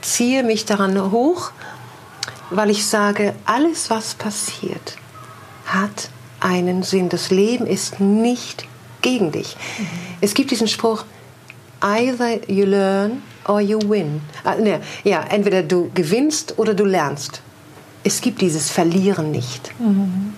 [0.00, 1.50] ziehe mich daran hoch,
[2.50, 4.96] weil ich sage, alles, was passiert,
[5.66, 7.08] hat einen Sinn.
[7.08, 8.66] Das Leben ist nicht
[9.02, 9.56] gegen dich.
[9.78, 9.86] Mhm.
[10.20, 11.04] Es gibt diesen Spruch,
[11.80, 14.20] either you learn or you win.
[14.44, 17.42] Ah, ne, ja, entweder du gewinnst oder du lernst.
[18.04, 19.72] Es gibt dieses Verlieren nicht.
[19.80, 20.34] Mhm.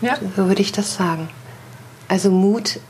[0.00, 0.16] Ja.
[0.36, 1.28] So würde ich das sagen.
[2.08, 2.80] Also Mut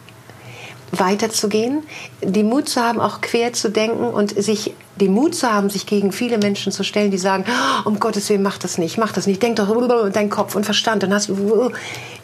[0.92, 1.82] weiterzugehen,
[2.20, 5.86] den Mut zu haben, auch quer zu denken und sich den Mut zu haben, sich
[5.86, 9.12] gegen viele Menschen zu stellen, die sagen, oh, um Gottes Willen, mach das nicht, mach
[9.12, 11.02] das nicht, denk doch dein Kopf und Verstand.
[11.02, 11.72] Dann hast du,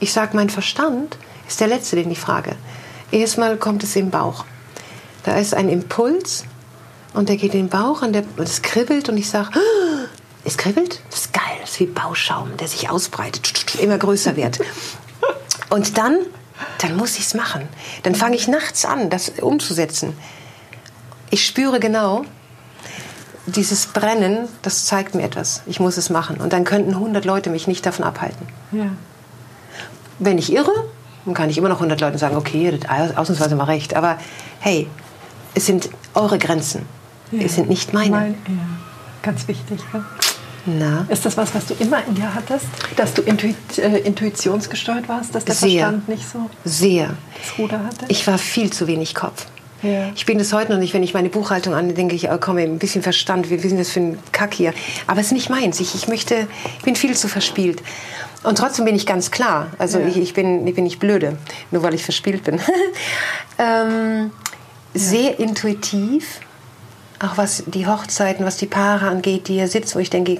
[0.00, 1.16] ich sage, mein Verstand
[1.48, 2.56] ist der letzte, den ich frage.
[3.10, 4.44] Erstmal kommt es im Bauch.
[5.24, 6.44] Da ist ein Impuls
[7.14, 10.06] und der geht in den Bauch und, und es kribbelt und ich sage, oh,
[10.44, 11.00] es kribbelt?
[11.10, 14.60] Das ist geil, das ist wie Bauschaum, der sich ausbreitet, immer größer wird.
[15.70, 16.18] Und dann
[16.78, 17.68] dann muss ich es machen.
[18.02, 20.16] Dann fange ich nachts an, das umzusetzen.
[21.30, 22.24] Ich spüre genau,
[23.46, 25.62] dieses Brennen, das zeigt mir etwas.
[25.66, 26.36] Ich muss es machen.
[26.36, 28.46] Und dann könnten 100 Leute mich nicht davon abhalten.
[28.72, 28.86] Ja.
[30.18, 30.72] Wenn ich irre,
[31.24, 33.94] dann kann ich immer noch 100 Leuten sagen, okay, das ausnahmsweise mal recht.
[33.94, 34.18] Aber
[34.60, 34.88] hey,
[35.54, 36.86] es sind eure Grenzen.
[37.30, 37.42] Ja.
[37.44, 38.10] Es sind nicht meine.
[38.10, 38.54] Mein, ja.
[39.22, 39.80] Ganz wichtig.
[39.92, 40.04] Ja.
[40.68, 41.06] Na?
[41.08, 42.66] Ist das was, was du immer in dir hattest?
[42.96, 45.34] Dass du intuit, äh, intuitionsgesteuert warst?
[45.34, 45.80] Dass der Sehr.
[45.80, 47.14] Verstand nicht so Sehr.
[47.38, 48.04] das Ruder hatte?
[48.08, 49.46] Ich war viel zu wenig Kopf.
[49.82, 50.10] Ja.
[50.14, 52.58] Ich bin es heute noch nicht, wenn ich meine Buchhaltung an, denke ich, oh, komm,
[52.58, 54.74] ein bisschen Verstand, wie sind das für ein Kack hier?
[55.06, 55.78] Aber es ist nicht meins.
[55.80, 57.82] Ich, ich möchte, ich bin viel zu verspielt.
[58.42, 59.68] Und trotzdem bin ich ganz klar.
[59.78, 60.08] Also ja.
[60.08, 61.38] ich, ich, bin, ich bin nicht blöde,
[61.70, 62.60] nur weil ich verspielt bin.
[63.58, 64.32] ähm,
[64.94, 66.40] sehr intuitiv
[67.20, 70.38] auch was die Hochzeiten, was die Paare angeht, die hier sitzen, wo ich denke,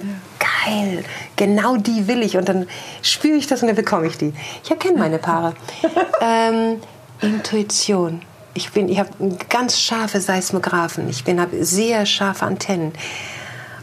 [0.65, 1.03] geil,
[1.35, 2.37] genau die will ich.
[2.37, 2.67] Und dann
[3.01, 4.33] spüre ich das und dann bekomme ich die.
[4.63, 5.55] Ich erkenne meine Paare.
[6.21, 6.81] ähm,
[7.21, 8.21] Intuition.
[8.53, 9.09] Ich, ich habe
[9.49, 11.09] ganz scharfe Seismographen.
[11.09, 12.93] Ich habe sehr scharfe Antennen.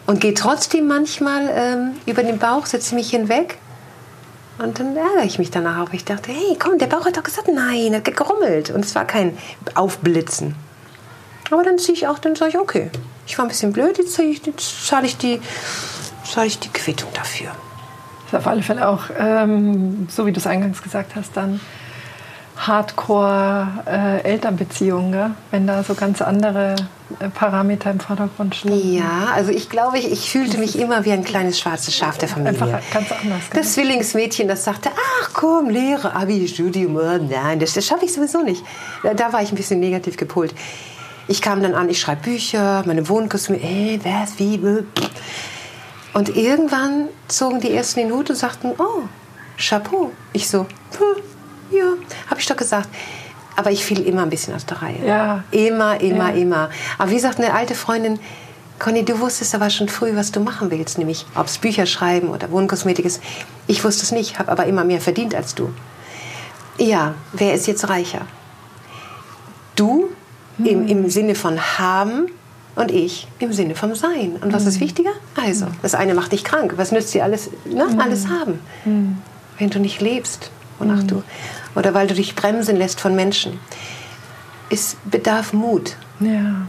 [0.06, 3.58] Und gehe trotzdem manchmal ähm, über den Bauch, setze mich hinweg.
[4.58, 5.92] Und dann ärgere ich mich danach auch.
[5.92, 8.70] Ich dachte, hey, komm, der Bauch hat doch gesagt, nein, er hat gerummelt.
[8.70, 9.36] Und es war kein
[9.74, 10.54] Aufblitzen.
[11.50, 12.90] Aber dann ziehe ich auch, dann sage ich, okay,
[13.26, 15.40] ich war ein bisschen blöd, jetzt, jetzt zahle ich, die,
[16.24, 17.48] zahle ich die Quittung dafür.
[18.24, 21.60] Das ist auf alle Fälle auch, ähm, so wie du es eingangs gesagt hast, dann
[22.56, 26.76] Hardcore-Elternbeziehungen, äh, wenn da so ganz andere
[27.20, 28.94] äh, Parameter im Vordergrund stehen.
[28.94, 32.28] Ja, also ich glaube, ich, ich fühlte mich immer wie ein kleines schwarzes Schaf der
[32.28, 32.58] Familie.
[32.58, 33.42] Einfach ganz anders.
[33.52, 34.88] Das Zwillingsmädchen, das sagte,
[35.20, 38.64] ach komm, Lehre, Abi, Studium, nein, das, das schaffe ich sowieso nicht.
[39.02, 40.52] Da, da war ich ein bisschen negativ gepolt.
[41.28, 44.60] Ich kam dann an, ich schreibe Bücher, meine Wohnkostüme, ey, was, wie,
[46.12, 49.02] Und irgendwann zogen die ersten den Hut und sagten, oh,
[49.58, 50.12] Chapeau.
[50.32, 50.66] Ich so,
[51.70, 51.92] ja,
[52.30, 52.88] habe ich doch gesagt.
[53.56, 55.04] Aber ich fiel immer ein bisschen aus der Reihe.
[55.04, 55.44] Ja.
[55.50, 56.36] Immer, immer, ja.
[56.36, 56.70] immer.
[56.98, 58.18] Aber wie sagt eine alte Freundin,
[58.78, 62.28] Conny, du wusstest aber schon früh, was du machen willst, nämlich ob es Bücher schreiben
[62.28, 63.22] oder Wohnkosmetik ist.
[63.66, 65.72] Ich wusste es nicht, habe aber immer mehr verdient als du.
[66.78, 68.26] Ja, wer ist jetzt reicher?
[69.76, 70.10] Du
[70.58, 72.26] im, im Sinne von haben
[72.74, 74.36] und ich im Sinne vom Sein.
[74.40, 74.68] Und was mhm.
[74.68, 75.10] ist wichtiger?
[75.34, 76.74] Also, das eine macht dich krank.
[76.76, 77.86] Was nützt dir alles, ne?
[77.86, 78.00] Mhm.
[78.00, 78.60] alles haben?
[78.84, 79.18] Mhm.
[79.58, 81.06] Wenn du nicht lebst, wonach mhm.
[81.08, 81.22] du,
[81.74, 83.58] oder weil du dich bremsen lässt von Menschen.
[84.68, 86.66] Es bedarf Mut, ja.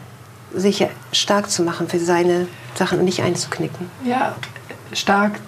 [0.53, 3.89] sich stark zu machen für seine Sachen und nicht einzuknicken.
[4.05, 4.35] Ja,
[4.93, 5.39] stark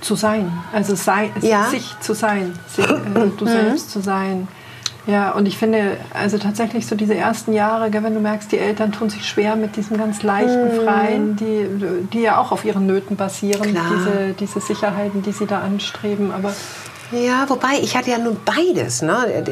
[0.00, 0.52] zu sein.
[0.72, 1.68] Also sei, Ja.
[1.70, 4.48] sich zu sein, sich, äh, du selbst zu sein.
[5.06, 8.92] Ja, und ich finde, also tatsächlich so diese ersten Jahre, wenn du merkst, die Eltern
[8.92, 11.66] tun sich schwer mit diesem ganz leichten, freien, die,
[12.12, 13.84] die ja auch auf ihren Nöten basieren, Klar.
[13.94, 16.32] diese, diese Sicherheiten, die sie da anstreben.
[16.32, 16.52] Aber
[17.12, 19.02] Ja, wobei ich hatte ja nun beides.
[19.02, 19.42] Ne?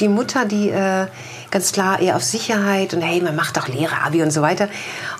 [0.00, 1.06] Die Mutter, die äh,
[1.50, 4.68] ganz klar eher auf Sicherheit und hey, man macht doch Lehre, Abi und so weiter.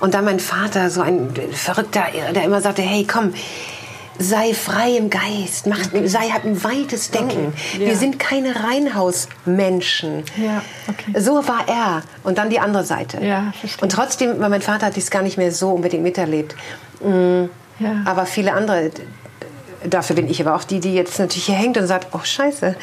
[0.00, 3.32] Und dann mein Vater, so ein Verrückter, der immer sagte, hey, komm,
[4.18, 7.52] sei frei im Geist, mach, sei hab ein weites Denken.
[7.54, 7.86] Okay, ja.
[7.88, 10.24] Wir sind keine Reinhausmenschen.
[10.36, 11.20] Ja, okay.
[11.20, 12.02] So war er.
[12.24, 13.24] Und dann die andere Seite.
[13.24, 13.82] Ja, verstehe.
[13.82, 16.54] und trotzdem, weil mein Vater hat dies gar nicht mehr so unbedingt miterlebt.
[17.00, 17.44] Mm,
[17.80, 18.02] Ja.
[18.06, 18.90] Aber viele andere,
[19.84, 22.74] dafür bin ich aber auch die, die jetzt natürlich hier hängt und sagt, oh Scheiße.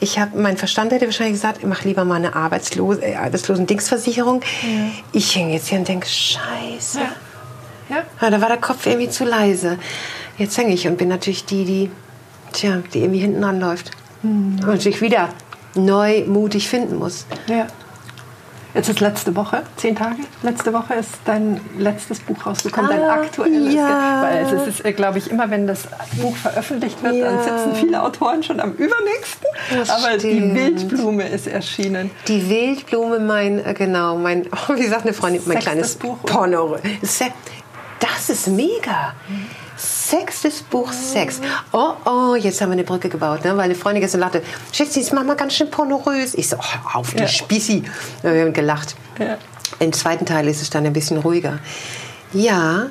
[0.00, 4.40] Ich habe, mein Verstand hätte wahrscheinlich gesagt, mach lieber mal eine Arbeitslose, äh, Arbeitslosen-Dingsversicherung.
[5.12, 6.98] Ich hänge jetzt hier und denke, Scheiße.
[7.00, 7.08] ja,
[7.96, 9.78] ja, Ja, da war der Kopf irgendwie zu leise.
[10.38, 11.90] Jetzt hänge ich und bin natürlich die, die,
[12.52, 13.90] tja, die irgendwie hinten anläuft.
[14.22, 14.58] Hm.
[14.66, 15.28] Und sich wieder
[15.74, 17.26] neu mutig finden muss.
[17.46, 17.66] ja.
[18.76, 20.16] Jetzt ist letzte Woche, zehn Tage.
[20.42, 23.72] Letzte Woche ist dein letztes Buch rausgekommen, dein Ah, aktuelles.
[23.72, 24.22] ja.
[24.22, 25.86] Weil es ist, glaube ich, immer wenn das
[26.20, 27.42] Buch veröffentlicht wird, dann Ja.
[27.44, 29.46] sitzen viele Autoren schon am übernächsten.
[29.76, 30.54] Das Aber die stimmt.
[30.56, 32.10] Wildblume ist erschienen.
[32.26, 36.18] Die Wildblume, mein, äh, genau, mein, oh, wie sagt eine Freundin, mein Sechstes kleines Buch.
[36.24, 36.76] Porno.
[38.00, 39.14] Das ist mega.
[40.14, 41.40] Sechstes Buch Sex.
[41.72, 43.56] Oh, oh, jetzt haben wir eine Brücke gebaut, ne?
[43.56, 46.34] weil eine Freundin gestern lachte, Schätze, mach mal ganz schön pornorös.
[46.34, 47.26] Ich so, oh, auf die Ja.
[47.26, 47.82] Spießi.
[48.22, 48.94] Ja, Wir haben gelacht.
[49.18, 49.38] Ja.
[49.80, 51.58] Im zweiten Teil ist es dann ein bisschen ruhiger.
[52.32, 52.86] Ja,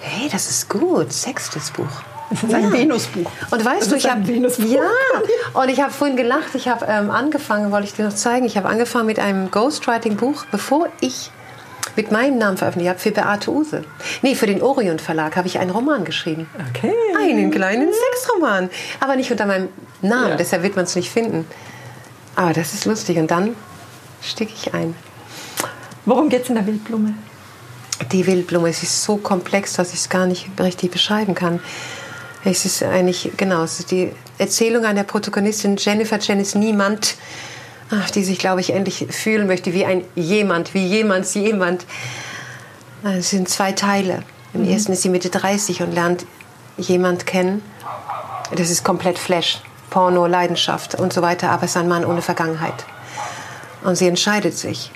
[0.00, 1.12] hey, das ist gut.
[1.12, 1.86] Sechstes Buch.
[2.32, 3.30] Es ist ein Venusbuch.
[3.50, 4.82] Und weißt Es du, ist ich habe ja,
[5.60, 6.54] und ich habe vorhin gelacht.
[6.54, 8.44] Ich habe ähm, angefangen, wollte ich dir noch zeigen.
[8.44, 11.30] Ich habe angefangen mit einem Ghostwriting-Buch, bevor ich
[12.00, 13.84] mit meinem Namen veröffentlicht habe für Beate Use.
[14.22, 16.48] Nee, für den Orion Verlag habe ich einen Roman geschrieben.
[16.70, 16.94] Okay.
[17.18, 19.68] Einen kleinen Sexroman, aber nicht unter meinem
[20.00, 20.30] Namen.
[20.30, 20.36] Ja.
[20.36, 21.46] Deshalb wird man es nicht finden.
[22.36, 23.18] Aber das ist lustig.
[23.18, 23.54] Und dann
[24.22, 24.94] sticke ich ein.
[26.06, 27.12] Worum geht es in der Wildblume?
[28.12, 31.60] Die Wildblume, es ist so komplex, dass ich es gar nicht richtig beschreiben kann.
[32.44, 37.16] Es ist eigentlich, genau, es ist die Erzählung einer Protagonistin Jennifer Janice Niemand,
[37.90, 41.86] ach, die sich, glaube ich, endlich fühlen möchte wie ein jemand, wie jemands jemand.
[43.02, 44.22] Es sind zwei Teile.
[44.52, 46.26] Im ersten ist sie Mitte 30 und lernt
[46.76, 47.62] jemand kennen.
[48.54, 52.22] Das ist komplett Flash, Porno, Leidenschaft und so weiter, aber es ist ein Mann ohne
[52.22, 52.84] Vergangenheit.
[53.82, 54.90] Und sie entscheidet sich,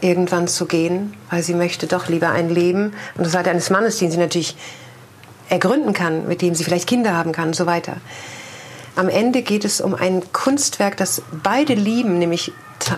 [0.00, 3.98] irgendwann zu gehen, weil sie möchte doch lieber ein Leben und das Seite eines Mannes,
[3.98, 4.56] den sie natürlich
[5.48, 7.96] ergründen kann, mit dem sie vielleicht Kinder haben kann und so weiter.
[8.94, 12.52] Am Ende geht es um ein Kunstwerk, das beide lieben, nämlich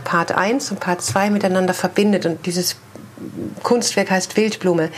[0.04, 2.26] Part 1 und Part 2 miteinander verbindet.
[2.26, 2.76] Und dieses
[3.62, 4.90] Kunstwerk heißt Wildblume.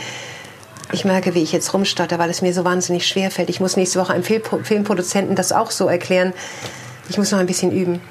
[0.91, 3.49] Ich merke, wie ich jetzt rumstotter, weil es mir so wahnsinnig schwer fällt.
[3.49, 6.33] Ich muss nächste Woche einem Filmpro- Filmproduzenten das auch so erklären.
[7.09, 8.01] Ich muss noch ein bisschen üben.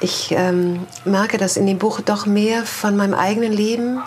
[0.00, 4.02] Ich ähm, merke, dass in dem Buch doch mehr von meinem eigenen Leben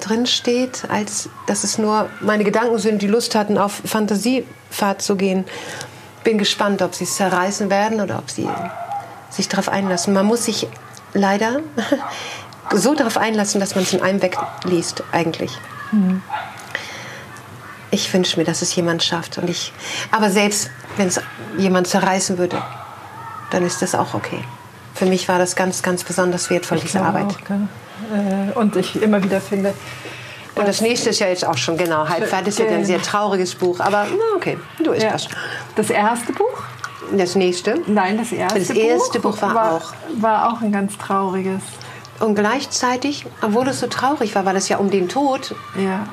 [0.00, 5.16] drin steht, als dass es nur meine Gedanken sind, die Lust hatten, auf Fantasiefahrt zu
[5.16, 5.44] gehen.
[6.26, 8.48] Bin gespannt, ob sie es zerreißen werden oder ob sie
[9.30, 10.12] sich darauf einlassen.
[10.12, 10.66] Man muss sich
[11.14, 11.60] leider
[12.74, 15.52] so darauf einlassen, dass man es in einem wegliest, eigentlich.
[17.92, 19.38] Ich wünsche mir, dass es jemand schafft.
[19.38, 19.72] Und ich,
[20.10, 21.20] aber selbst wenn es
[21.58, 22.60] jemand zerreißen würde,
[23.52, 24.42] dann ist das auch okay.
[24.94, 27.36] Für mich war das ganz, ganz besonders wertvoll, diese glaube Arbeit.
[27.44, 28.16] Auch?
[28.16, 29.74] Äh, und ich immer wieder finde,
[30.56, 32.54] Und das nächste ist ja jetzt auch schon genau halb fertig.
[32.54, 35.28] Es wird ein sehr trauriges Buch, aber na okay, du ist ja, das.
[35.76, 36.62] das erste Buch?
[37.16, 37.80] Das nächste.
[37.86, 39.92] Nein, das erste, Das erste Buch war auch.
[40.20, 41.62] war auch ein ganz trauriges.
[42.18, 46.06] Und gleichzeitig, obwohl es so traurig war, weil es ja um den Tod Ja,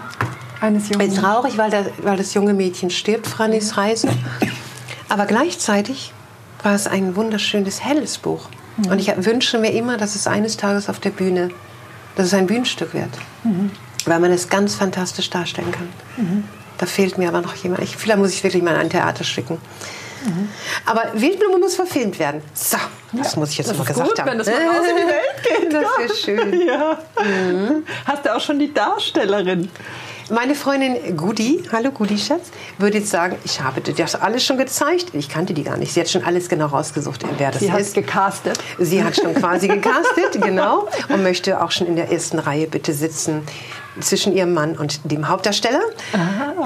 [0.62, 1.16] eines ist Jungen.
[1.16, 4.10] traurig, weil, der, weil das junge Mädchen stirbt, Frannys Reise.
[5.10, 6.12] Aber gleichzeitig
[6.62, 8.50] war es ein wunderschönes, helles Buch.
[8.90, 11.50] Und ich wünsche mir immer, dass es eines Tages auf der Bühne,
[12.16, 13.10] dass es ein Bühnenstück wird.
[14.06, 16.48] Weil man es ganz fantastisch darstellen kann.
[16.78, 17.84] Da fehlt mir aber noch jemand.
[17.84, 19.60] Ich, vielleicht muss ich wirklich mal ein Theater schicken.
[20.86, 22.42] Aber Wildblume muss verfilmt werden.
[22.54, 22.78] So,
[23.12, 24.30] das muss ich jetzt Das mal ist gesagt gut, haben.
[24.32, 25.74] wenn das mal raus in die Welt geht.
[25.74, 26.62] Das wäre schön.
[26.68, 26.98] Ja.
[28.06, 29.70] Hast du auch schon die Darstellerin?
[30.30, 34.58] Meine Freundin Gudi, hallo Gudi Schatz, würde jetzt sagen, ich habe dir das alles schon
[34.58, 35.08] gezeigt.
[35.12, 35.94] Ich kannte die gar nicht.
[35.94, 37.94] Sie hat schon alles genau rausgesucht, wer das Sie hat ist.
[37.94, 38.58] gecastet.
[38.80, 42.94] Sie hat schon quasi gecastet, genau, und möchte auch schon in der ersten Reihe bitte
[42.94, 43.42] sitzen
[44.00, 45.82] zwischen ihrem Mann und dem Hauptdarsteller.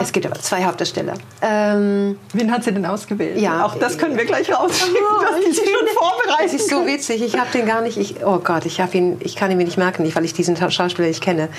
[0.01, 1.13] Es gibt aber zwei Hauptdarsteller.
[1.41, 3.39] Ähm, Wen hat sie denn ausgewählt?
[3.39, 3.65] Ja.
[3.65, 6.45] Auch das können wir gleich rausschicken, dass die sich schon vorbereitet.
[6.45, 7.21] Es ist so witzig.
[7.21, 7.97] Ich habe den gar nicht.
[7.97, 9.17] Ich, oh Gott, ich habe ihn.
[9.21, 11.49] Ich kann ihn mir nicht merken, weil ich diesen Schauspieler nicht kenne.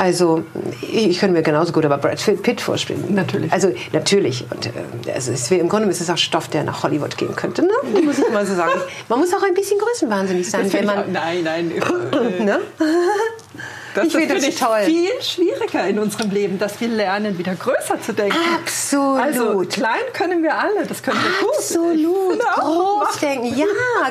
[0.00, 0.44] Also,
[0.80, 3.04] ich könnte mir genauso gut aber Brad Pitt vorstellen.
[3.10, 3.52] Natürlich.
[3.52, 4.46] Also, natürlich.
[4.50, 7.60] Und äh, also es, im Grunde ist es auch Stoff, der nach Hollywood gehen könnte,
[7.60, 7.72] ne?
[8.02, 8.80] muss ich mal so sagen.
[9.10, 10.98] Man muss auch ein bisschen größenwahnsinnig sein, wenn man...
[11.00, 11.68] Auch, nein, nein.
[12.40, 12.60] ne?
[14.04, 14.82] Das, ich finde toll.
[14.84, 18.36] viel schwieriger in unserem Leben, dass wir lernen, wieder größer zu denken.
[18.58, 19.20] Absolut.
[19.20, 21.56] Also klein können wir alle, das können wir gut.
[21.56, 22.30] Absolut.
[22.30, 23.58] Finde auch, Groß denken.
[23.58, 23.66] Ja,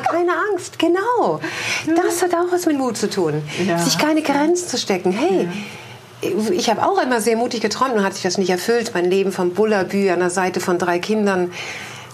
[0.09, 0.79] keine Angst.
[0.79, 1.39] Genau.
[1.95, 3.41] Das hat auch was mit Mut zu tun.
[3.67, 3.77] Ja.
[3.79, 5.11] Sich keine Grenzen zu stecken.
[5.11, 5.47] Hey,
[6.51, 8.91] ich habe auch immer sehr mutig geträumt und hat sich das nicht erfüllt.
[8.93, 11.51] Mein Leben vom Bullabü an der Seite von drei Kindern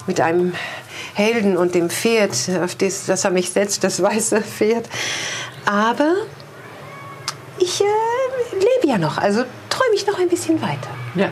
[0.06, 0.54] mit einem
[1.14, 4.86] Helden und dem Pferd, auf das, das er mich setzt, das weiße Pferd.
[5.64, 6.14] Aber
[7.58, 7.84] ich äh,
[8.54, 10.90] lebe ja noch, also träume ich noch ein bisschen weiter.
[11.14, 11.28] Ja.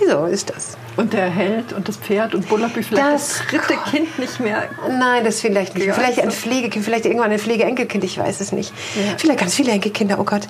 [0.00, 0.76] Wieso ist das?
[0.96, 4.68] Und der Held und das Pferd und Bullabü, vielleicht das, Das- dritte Kind nicht mehr.
[4.88, 5.86] Nein, das vielleicht nicht.
[5.86, 6.30] Ja, vielleicht ein.
[6.30, 8.72] Pflegekind, vielleicht irgendwann ein Pflegeenkelkind, ich weiß es nicht.
[8.94, 9.14] Ja.
[9.18, 10.42] Vielleicht ganz viele Enkelkinder, oh Gott.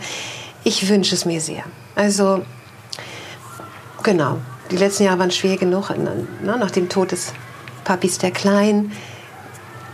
[0.65, 1.63] Ich wünsche es mir sehr.
[1.95, 2.45] Also,
[4.03, 4.39] genau.
[4.71, 5.91] Die letzten Jahre waren schwer genug.
[6.43, 7.33] Na, nach dem Tod des
[7.85, 8.93] Papis der Klein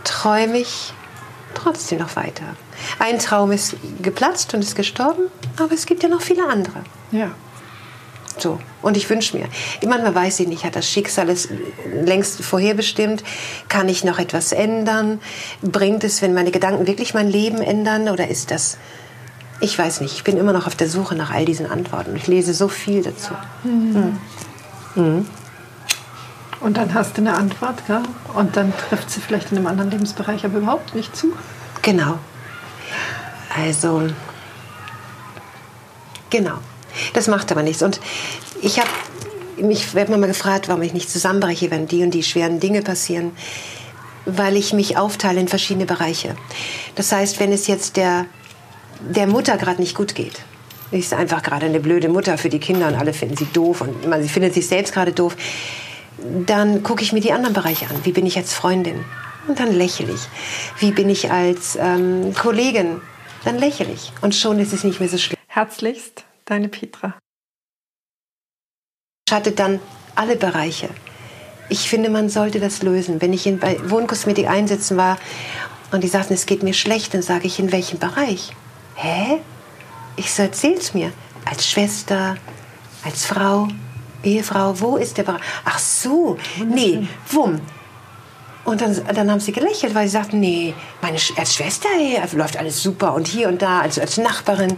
[0.03, 0.93] träume ich
[1.53, 2.43] trotzdem noch weiter.
[2.99, 5.23] Ein Traum ist geplatzt und ist gestorben,
[5.57, 6.83] aber es gibt ja noch viele andere.
[7.11, 7.31] Ja.
[8.37, 8.59] So.
[8.81, 9.47] Und ich wünsche mir.
[9.87, 11.47] Manchmal weiß ich nicht, hat das Schicksal es
[12.03, 13.23] längst vorherbestimmt?
[13.69, 15.21] Kann ich noch etwas ändern?
[15.61, 18.09] Bringt es, wenn meine Gedanken wirklich mein Leben ändern?
[18.09, 18.77] Oder ist das.
[19.61, 20.13] Ich weiß nicht.
[20.15, 22.15] Ich bin immer noch auf der Suche nach all diesen Antworten.
[22.15, 23.33] Ich lese so viel dazu.
[26.61, 28.03] Und dann hast du eine Antwort, ja?
[28.33, 31.33] Und dann trifft sie vielleicht in einem anderen Lebensbereich aber überhaupt nicht zu.
[31.81, 32.17] Genau.
[33.55, 34.09] Also.
[36.29, 36.57] Genau.
[37.13, 37.81] Das macht aber nichts.
[37.81, 37.99] Und
[38.61, 38.89] ich habe
[39.57, 43.31] mich werde manchmal gefragt, warum ich nicht zusammenbreche, wenn die und die schweren Dinge passieren.
[44.25, 46.35] Weil ich mich aufteile in verschiedene Bereiche.
[46.95, 48.25] Das heißt, wenn es jetzt der,
[48.99, 50.41] der Mutter gerade nicht gut geht,
[50.91, 54.07] ist einfach gerade eine blöde Mutter für die Kinder und alle finden sie doof und
[54.07, 55.35] man, sie findet sich selbst gerade doof,
[56.45, 57.95] dann gucke ich mir die anderen Bereiche an.
[58.03, 59.03] Wie bin ich als Freundin?
[59.47, 60.21] Und dann lächle ich.
[60.79, 63.01] Wie bin ich als ähm, Kollegin?
[63.45, 64.11] Dann lächle ich.
[64.21, 65.39] Und schon ist es nicht mehr so schlimm.
[65.47, 67.13] Herzlichst, deine Petra.
[69.29, 69.79] Schattet dann
[70.15, 70.89] alle Bereiche.
[71.69, 73.21] Ich finde, man sollte das lösen.
[73.21, 75.17] Wenn ich in, bei Wohnkosmetik einsetzen war
[75.91, 78.51] und die sagten, es geht mir schlecht, dann sage ich, in welchem Bereich?
[78.95, 79.39] Hä?
[80.15, 81.11] Ich so, erzähl's mir.
[81.45, 82.37] Als Schwester,
[83.03, 83.67] als Frau,
[84.23, 85.41] Ehefrau, wo ist der Bereich?
[85.63, 87.61] Ach so, nee, wumm.
[88.65, 92.19] Und dann, dann haben sie gelächelt, weil sie sagten, nee, meine Sch als Schwester ey,
[92.35, 94.77] läuft alles super und hier und da, also als Nachbarin.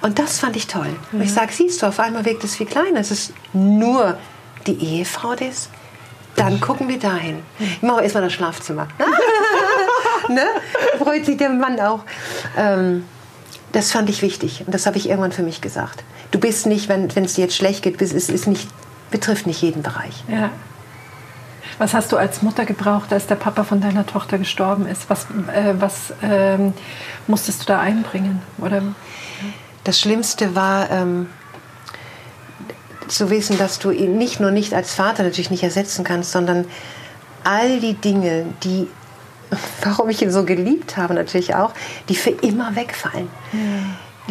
[0.00, 0.88] Und das fand ich toll.
[1.12, 3.00] Und ich sage, siehst du, auf einmal wirkt es viel kleiner.
[3.00, 4.18] Es ist nur
[4.66, 5.68] die Ehefrau des.
[6.34, 7.40] Dann gucken wir dahin.
[7.58, 8.88] Ich mache erstmal das Schlafzimmer.
[10.28, 10.44] ne?
[10.98, 12.00] Freut sich der Mann auch.
[12.56, 13.04] Ähm,
[13.72, 14.64] das fand ich wichtig.
[14.66, 16.02] Und das habe ich irgendwann für mich gesagt.
[16.30, 18.68] Du bist nicht, wenn es dir jetzt schlecht geht, bist, es ist nicht,
[19.10, 20.24] betrifft nicht jeden Bereich.
[20.28, 20.50] Ja.
[21.82, 25.10] Was hast du als Mutter gebraucht, als der Papa von deiner Tochter gestorben ist?
[25.10, 26.74] Was, äh, was ähm,
[27.26, 28.40] musstest du da einbringen?
[28.58, 28.82] Oder
[29.82, 31.28] Das Schlimmste war ähm,
[33.08, 36.66] zu wissen, dass du ihn nicht nur nicht als Vater natürlich nicht ersetzen kannst, sondern
[37.42, 38.86] all die Dinge, die,
[39.82, 41.72] warum ich ihn so geliebt habe natürlich auch,
[42.08, 43.28] die für immer wegfallen.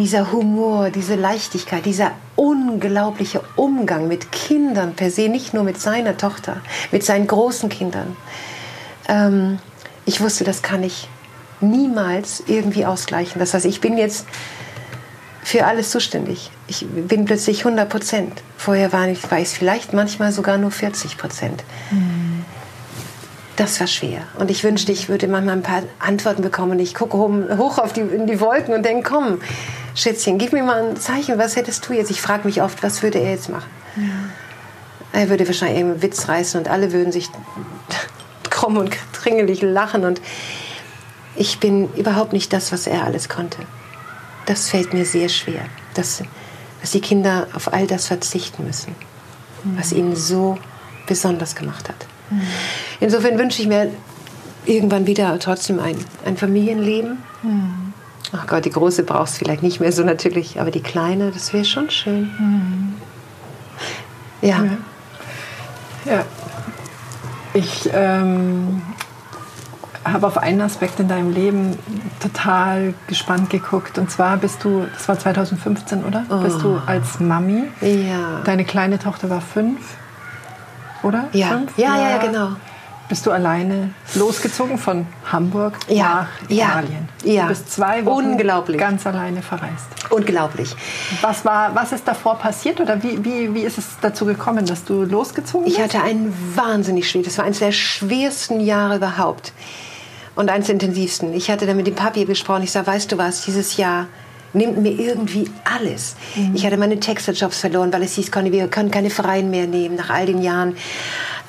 [0.01, 6.17] Dieser Humor, diese Leichtigkeit, dieser unglaubliche Umgang mit Kindern per se, nicht nur mit seiner
[6.17, 6.57] Tochter,
[6.91, 8.17] mit seinen großen Kindern.
[9.07, 9.59] Ähm,
[10.07, 11.07] ich wusste, das kann ich
[11.59, 13.37] niemals irgendwie ausgleichen.
[13.37, 14.25] Das heißt, ich bin jetzt
[15.43, 16.49] für alles zuständig.
[16.65, 18.41] Ich bin plötzlich 100 Prozent.
[18.57, 21.63] Vorher war ich, war ich vielleicht manchmal sogar nur 40 Prozent.
[23.57, 24.21] Das war schwer.
[24.39, 26.71] Und ich wünschte, ich würde manchmal ein paar Antworten bekommen.
[26.71, 29.41] Und ich gucke hoch, auf die, in die Wolken und denke, komm,
[29.93, 31.37] Schätzchen, gib mir mal ein Zeichen.
[31.37, 32.11] Was hättest du jetzt?
[32.11, 33.69] Ich frage mich oft, was würde er jetzt machen?
[35.11, 37.27] Er würde wahrscheinlich irgendeinen Witz reißen und alle würden sich
[38.49, 40.05] krumm und tringelig lachen.
[40.05, 40.21] Und
[41.35, 43.59] ich bin überhaupt nicht das, was er alles konnte.
[44.45, 45.61] Das fällt mir sehr schwer,
[45.93, 46.23] dass,
[46.79, 48.95] dass die Kinder auf all das verzichten müssen,
[49.75, 50.57] was ihnen so
[51.05, 52.07] besonders gemacht hat.
[53.00, 53.91] Insofern wünsche ich mir
[54.65, 57.17] irgendwann wieder trotzdem ein, ein Familienleben.
[58.34, 61.65] Ach Gott, die große brauchst vielleicht nicht mehr so natürlich, aber die kleine, das wäre
[61.65, 62.30] schon schön.
[64.41, 64.63] Ja.
[66.06, 66.26] Ja.
[67.54, 68.82] Ich ähm,
[70.06, 71.78] habe auf einen Aspekt in deinem Leben
[72.20, 73.98] total gespannt geguckt.
[73.98, 76.26] Und zwar bist du, das war 2015, oder?
[76.44, 77.63] Bist du als Mami.
[77.82, 78.41] Ja.
[78.46, 79.98] Deine kleine Tochter war fünf,
[81.03, 81.27] oder?
[81.33, 81.47] Ja.
[81.47, 81.77] Fünf?
[81.77, 82.49] Ja, ja, ja, genau.
[83.09, 87.09] bist du alleine losgezogen von Hamburg ja, nach Italien.
[87.23, 88.77] Ja, Du bist zwei Wochen Unglaublich.
[88.79, 89.87] ganz alleine verreist.
[90.09, 90.75] Unglaublich.
[91.21, 94.83] Was, war, was ist davor passiert oder wie, wie, wie ist es dazu gekommen, dass
[94.85, 95.77] du losgezogen bist?
[95.77, 97.23] Ich hatte einen wahnsinnig schwer.
[97.23, 99.53] Das war eines der schwersten Jahre überhaupt.
[100.33, 101.33] Und eines der intensivsten.
[101.33, 102.63] Ich hatte dann mit dem Papi gesprochen.
[102.63, 104.07] Ich sage, weißt du was, dieses Jahr
[104.53, 106.15] nimmt mir irgendwie alles.
[106.35, 106.55] Mhm.
[106.55, 109.95] Ich hatte meine Texterjobs verloren, weil es hieß, Conny, wir können keine Freien mehr nehmen
[109.95, 110.75] nach all den Jahren.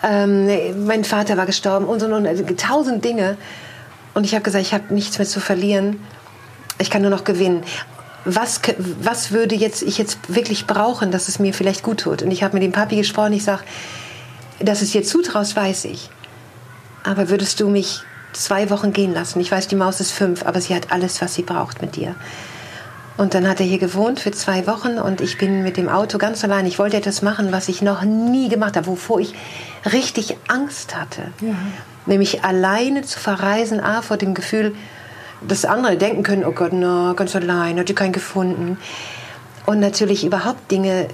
[0.02, 3.36] Ähm, mein Vater war gestorben und so und also tausend Dinge.
[4.14, 6.00] Und ich habe gesagt, ich habe nichts mehr zu verlieren.
[6.78, 7.62] Ich kann nur noch gewinnen.
[8.24, 8.60] Was,
[9.00, 12.22] was würde jetzt ich jetzt wirklich brauchen, dass es mir vielleicht gut tut?
[12.22, 13.32] Und ich habe mit dem Papi gesprochen.
[13.32, 13.62] Ich sage,
[14.60, 16.10] dass es dir zutraust, weiß ich.
[17.04, 19.40] Aber würdest du mich zwei Wochen gehen lassen?
[19.40, 22.14] Ich weiß, die Maus ist fünf, aber sie hat alles, was sie braucht mit dir.
[23.16, 26.18] Und dann hat er hier gewohnt für zwei Wochen und ich bin mit dem Auto
[26.18, 26.66] ganz allein.
[26.66, 29.35] Ich wollte etwas machen, was ich noch nie gemacht habe, wovor ich
[29.92, 31.22] richtig Angst hatte.
[32.07, 34.75] Nämlich alleine zu verreisen, A, vor dem Gefühl,
[35.46, 38.79] dass andere denken können, oh Gott, na, ganz allein, hat die keinen gefunden.
[39.66, 41.09] Und natürlich überhaupt Dinge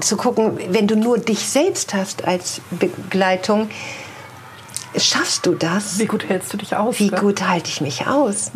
[0.00, 3.70] zu gucken, wenn du nur dich selbst hast als Begleitung,
[4.96, 5.98] schaffst du das?
[5.98, 6.98] Wie gut hältst du dich aus?
[6.98, 7.20] Wie gell?
[7.20, 8.50] gut halte ich mich aus?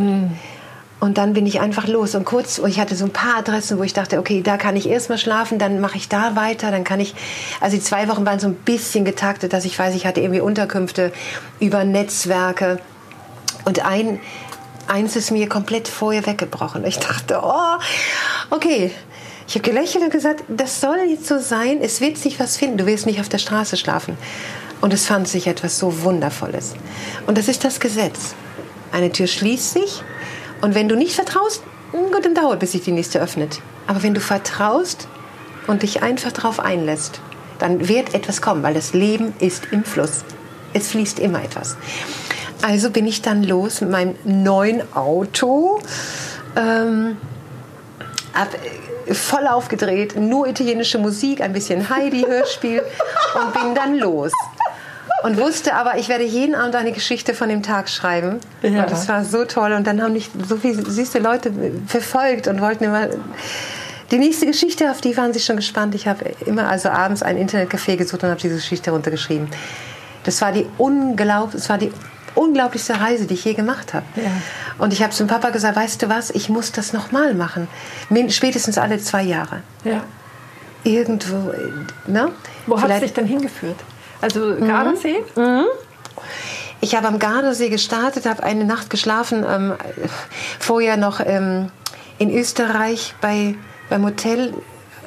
[1.03, 2.15] Und dann bin ich einfach los.
[2.15, 4.89] Und kurz, ich hatte so ein paar Adressen, wo ich dachte, okay, da kann ich
[4.89, 7.17] erstmal schlafen, dann mache ich da weiter, dann kann ich.
[7.61, 10.39] Also die zwei Wochen waren so ein bisschen getaktet, dass ich weiß, ich hatte irgendwie
[10.39, 11.13] Unterkünfte
[11.59, 12.79] über Netzwerke.
[13.65, 14.21] Und ein,
[14.87, 16.85] eins ist mir komplett vorher weggebrochen.
[16.87, 17.81] Ich dachte, oh,
[18.51, 18.93] okay.
[19.49, 21.81] Ich habe gelächelt und gesagt, das soll jetzt so sein.
[21.83, 22.79] Es wird sich was finden.
[22.79, 24.17] Du wirst nicht auf der Straße schlafen.
[24.81, 26.75] Und es fand sich etwas so Wundervolles.
[27.27, 28.37] Und das ist das Gesetz.
[28.93, 30.05] Eine Tür schließt sich.
[30.63, 33.61] Und wenn du nicht vertraust, hm, gut, dann dauert, bis sich die nächste öffnet.
[33.87, 35.09] Aber wenn du vertraust
[35.67, 37.21] und dich einfach darauf einlässt,
[37.59, 40.25] dann wird etwas kommen, weil das Leben ist im Fluss.
[40.73, 41.77] Es fließt immer etwas.
[42.63, 45.81] Also bin ich dann los mit meinem neuen Auto.
[46.57, 47.17] Ähm,
[48.33, 52.83] hab äh, voll aufgedreht, nur italienische Musik, ein bisschen Heidi-Hörspiel
[53.35, 54.33] und bin dann los.
[55.23, 58.41] Und wusste aber, ich werde jeden Abend eine Geschichte von dem Tag schreiben.
[58.63, 58.83] Ja.
[58.83, 59.73] Und das war so toll.
[59.73, 61.53] Und dann haben mich so viele süße Leute
[61.87, 63.09] verfolgt und wollten immer
[64.11, 65.95] die nächste Geschichte, auf die waren sie schon gespannt.
[65.95, 69.49] Ich habe immer also abends ein Internetcafé gesucht und habe diese Geschichte runtergeschrieben.
[70.25, 71.91] Das war die, unglaub, das war die
[72.35, 74.05] unglaublichste Reise, die ich je gemacht habe.
[74.17, 74.31] Ja.
[74.79, 77.69] Und ich habe zum Papa gesagt, weißt du was, ich muss das nochmal machen.
[78.29, 79.63] Spätestens alle zwei Jahre.
[79.85, 80.03] Ja.
[80.85, 81.53] Irgendwo,
[82.07, 82.33] ne?
[82.67, 83.77] Wo hat es dich denn hingeführt?
[84.23, 85.17] Also Gardasee?
[86.81, 89.75] Ich habe am Gardasee gestartet, habe eine Nacht geschlafen, ähm,
[90.59, 91.71] vorher noch ähm,
[92.19, 93.55] in Österreich bei,
[93.91, 94.55] beim Hotel,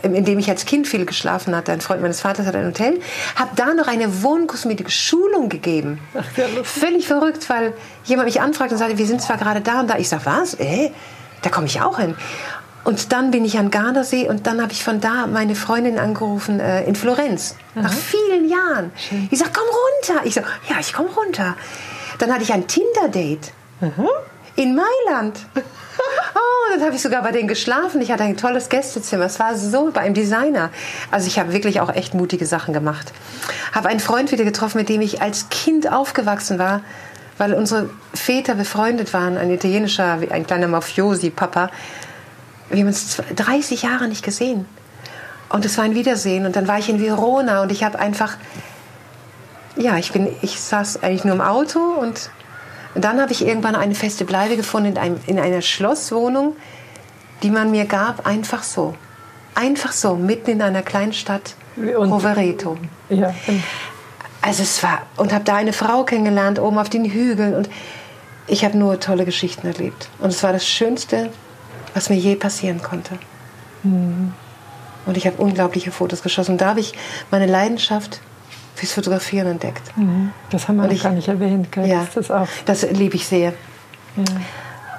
[0.03, 1.71] in dem ich als Kind viel geschlafen hatte.
[1.71, 2.99] Ein Freund meines Vaters hat ein Hotel.
[3.35, 5.99] Habe da noch eine Wohnkosmetik-Schulung gegeben.
[6.13, 6.23] Ach.
[6.63, 7.73] Völlig verrückt, weil
[8.03, 9.97] jemand mich anfragt und sagte, wir sind zwar gerade da und da.
[9.97, 10.53] Ich sage, was?
[10.55, 10.91] Äh,
[11.41, 12.15] da komme ich auch hin.
[12.85, 16.59] Und dann bin ich an Gardasee und dann habe ich von da meine Freundin angerufen
[16.59, 17.55] äh, in Florenz.
[17.73, 18.91] Nach vielen Jahren.
[19.31, 20.25] Die sagt, komm runter.
[20.25, 21.57] Ich so, ja, ich komme runter.
[22.19, 23.51] Dann hatte ich ein Tinder-Date.
[24.55, 25.39] In Mailand.
[26.35, 28.01] Oh, dann habe ich sogar bei denen geschlafen.
[28.01, 29.25] Ich hatte ein tolles Gästezimmer.
[29.25, 30.69] Es war so bei einem Designer.
[31.09, 33.13] Also ich habe wirklich auch echt mutige Sachen gemacht.
[33.71, 36.81] Habe einen Freund wieder getroffen, mit dem ich als Kind aufgewachsen war,
[37.37, 39.37] weil unsere Väter befreundet waren.
[39.37, 41.69] Ein italienischer, ein kleiner Mafiosi-Papa.
[42.69, 44.65] Wir haben uns 30 Jahre nicht gesehen.
[45.49, 46.45] Und es war ein Wiedersehen.
[46.45, 48.37] Und dann war ich in Verona und ich habe einfach,
[49.77, 52.29] ja, ich bin, ich saß eigentlich nur im Auto und
[52.95, 56.55] dann habe ich irgendwann eine feste Bleibe gefunden in, einem, in einer Schlosswohnung,
[57.43, 58.95] die man mir gab, einfach so.
[59.53, 62.77] Einfach so, mitten in einer Kleinstadt, Und- Rovereto.
[63.09, 63.33] Ja.
[64.41, 67.53] Also es war, und habe da eine Frau kennengelernt, oben auf den Hügeln.
[67.55, 67.69] Und
[68.47, 70.07] ich habe nur tolle Geschichten erlebt.
[70.19, 71.29] Und es war das Schönste,
[71.95, 73.17] was mir je passieren konnte.
[73.83, 74.33] Und
[75.17, 76.53] ich habe unglaubliche Fotos geschossen.
[76.53, 76.93] Und da habe ich
[77.31, 78.19] meine Leidenschaft
[78.75, 79.91] fürs Fotografieren entdeckt.
[80.51, 81.71] Das haben wir ich- gar nicht erwähnt.
[81.71, 81.87] Gell?
[81.87, 82.27] Ja, das
[82.65, 83.53] das liebe ich sehr.
[84.17, 84.23] Ja.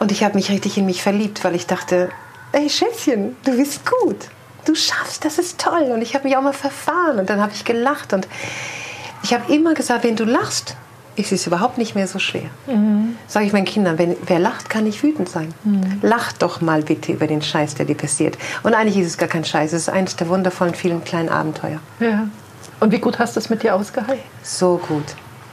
[0.00, 2.10] Und ich habe mich richtig in mich verliebt, weil ich dachte,
[2.52, 4.28] ey Schätzchen, du bist gut.
[4.64, 5.90] Du schaffst, das ist toll.
[5.92, 8.12] Und ich habe mich auch mal verfahren und dann habe ich gelacht.
[8.12, 8.26] Und
[9.22, 10.76] ich habe immer gesagt, wenn du lachst,
[11.16, 12.50] ist es überhaupt nicht mehr so schwer.
[13.26, 15.52] Sage ich meinen Kindern, wenn, wer lacht, kann nicht wütend sein.
[16.02, 18.36] Lach doch mal bitte über den Scheiß, der dir passiert.
[18.62, 21.80] Und eigentlich ist es gar kein Scheiß, es ist eines der wundervollen vielen kleinen Abenteuer.
[22.00, 22.28] ja.
[22.78, 24.22] Und wie gut hast du es mit dir ausgehalten?
[24.42, 25.04] So gut.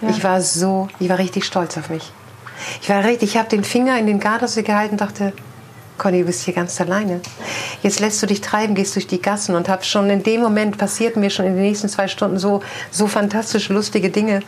[0.02, 0.10] Ja.
[0.10, 2.12] Ich war so, ich war richtig stolz auf mich.
[2.82, 5.32] Ich war richtig, ich habe den Finger in den Gardasee gehalten und dachte,
[5.98, 7.22] Conny, du bist hier ganz alleine.
[7.82, 10.78] Jetzt lässt du dich treiben, gehst durch die Gassen und hab schon in dem Moment
[10.78, 12.62] passiert mir schon in den nächsten zwei Stunden so,
[12.92, 14.42] so fantastisch lustige Dinge.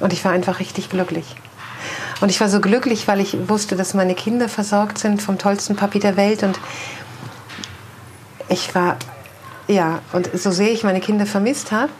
[0.00, 1.36] Und ich war einfach richtig glücklich.
[2.20, 5.76] Und ich war so glücklich, weil ich wusste, dass meine Kinder versorgt sind vom tollsten
[5.76, 6.42] Papi der Welt.
[6.42, 6.58] Und
[8.48, 8.96] ich war,
[9.68, 11.90] ja, und so sehr ich meine Kinder vermisst habe,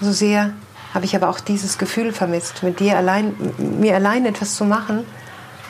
[0.00, 0.52] so sehr
[0.94, 5.04] habe ich aber auch dieses Gefühl vermisst, mit dir allein, mir allein etwas zu machen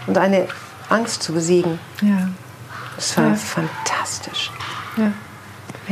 [0.06, 0.46] und eine
[0.88, 1.78] Angst zu besiegen.
[2.00, 2.28] Ja.
[2.96, 3.34] Das war Ja.
[3.34, 4.50] fantastisch.
[4.96, 5.12] Ja.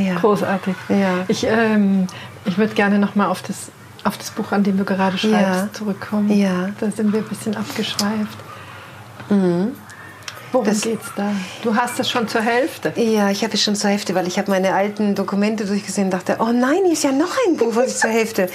[0.02, 0.14] Ja.
[0.18, 0.74] Großartig.
[0.88, 1.24] Ja.
[1.28, 2.06] Ich, ähm,
[2.44, 3.70] ich würde gerne noch mal auf das,
[4.04, 5.68] auf das Buch, an dem du gerade schreibst, Ja.
[5.72, 6.30] zurückkommen.
[6.32, 6.70] Ja.
[6.80, 8.38] Da sind wir ein bisschen abgeschweift.
[10.50, 11.30] Worum Das- geht's da?
[11.62, 12.92] Du hast es schon zur Hälfte.
[12.96, 16.12] Ja, ich habe es schon zur Hälfte, weil ich habe meine alten Dokumente durchgesehen und
[16.12, 18.48] dachte, oh nein, hier ist ja noch ein Buch, was ist zur Hälfte.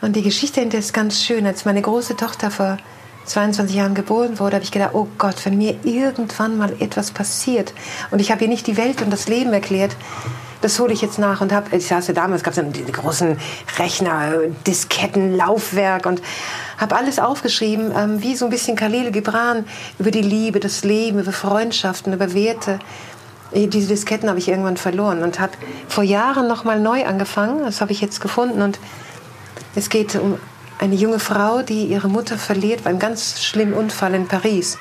[0.00, 1.46] Und die Geschichte hinter ist ganz schön.
[1.46, 2.78] Als meine große Tochter vor
[3.26, 7.72] 22 Jahren geboren wurde, habe ich gedacht, oh Gott, wenn mir irgendwann mal etwas passiert
[8.10, 9.96] und ich habe ihr nicht die Welt und das Leben erklärt,
[10.64, 12.90] das hole ich jetzt nach und habe, ich saß ja damals, gab es dann diese
[12.90, 13.36] großen
[13.78, 14.32] Rechner,
[14.66, 16.22] Disketten, Laufwerk und
[16.78, 19.66] habe alles aufgeschrieben, ähm, wie so ein bisschen Khalil Gibran
[19.98, 22.78] über die Liebe, das Leben, über Freundschaften, über Werte.
[23.52, 25.52] Äh, Diese Disketten habe ich irgendwann verloren und habe
[25.86, 27.62] vor Jahren noch mal neu angefangen.
[27.64, 28.78] Das habe ich jetzt gefunden und
[29.74, 30.38] es geht um
[30.78, 34.78] eine junge Frau, die ihre Mutter verliert bei einem ganz schlimmen Unfall in Paris.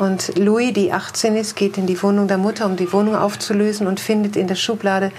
[0.00, 3.86] Und Louis, die 18 ist, geht in die Wohnung der Mutter, um die Wohnung aufzulösen
[3.86, 5.12] und findet in der Schublade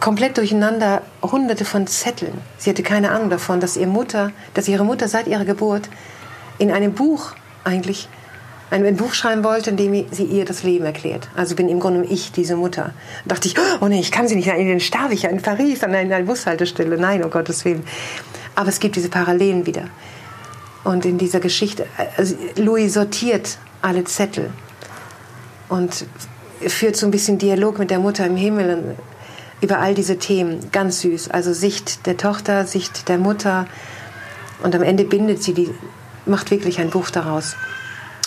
[0.00, 2.34] komplett durcheinander hunderte von Zetteln.
[2.58, 5.88] Sie hatte keine Ahnung davon, dass, ihr Mutter, dass ihre Mutter seit ihrer Geburt
[6.58, 7.32] in einem Buch
[7.64, 8.06] eigentlich
[8.68, 11.30] ein, Buch schreiben wollte, in dem sie ihr das Leben erklärt.
[11.34, 12.92] Also bin im Grunde ich diese Mutter.
[13.24, 15.40] Da dachte ich, oh nee, ich kann sie nicht, nein, dann sterbe ich ja in
[15.40, 16.98] Paris an einer Bushaltestelle.
[16.98, 17.84] Nein, um Gottes Willen.
[18.56, 19.84] Aber es gibt diese Parallelen wieder.
[20.84, 24.50] Und in dieser Geschichte, also Louis sortiert alle Zettel
[25.68, 26.04] und
[26.60, 28.96] führt so ein bisschen Dialog mit der Mutter im Himmel
[29.60, 30.70] über all diese Themen.
[30.72, 31.30] Ganz süß.
[31.30, 33.66] Also Sicht der Tochter, Sicht der Mutter.
[34.62, 35.70] Und am Ende bindet sie die,
[36.26, 37.56] macht wirklich ein Buch daraus.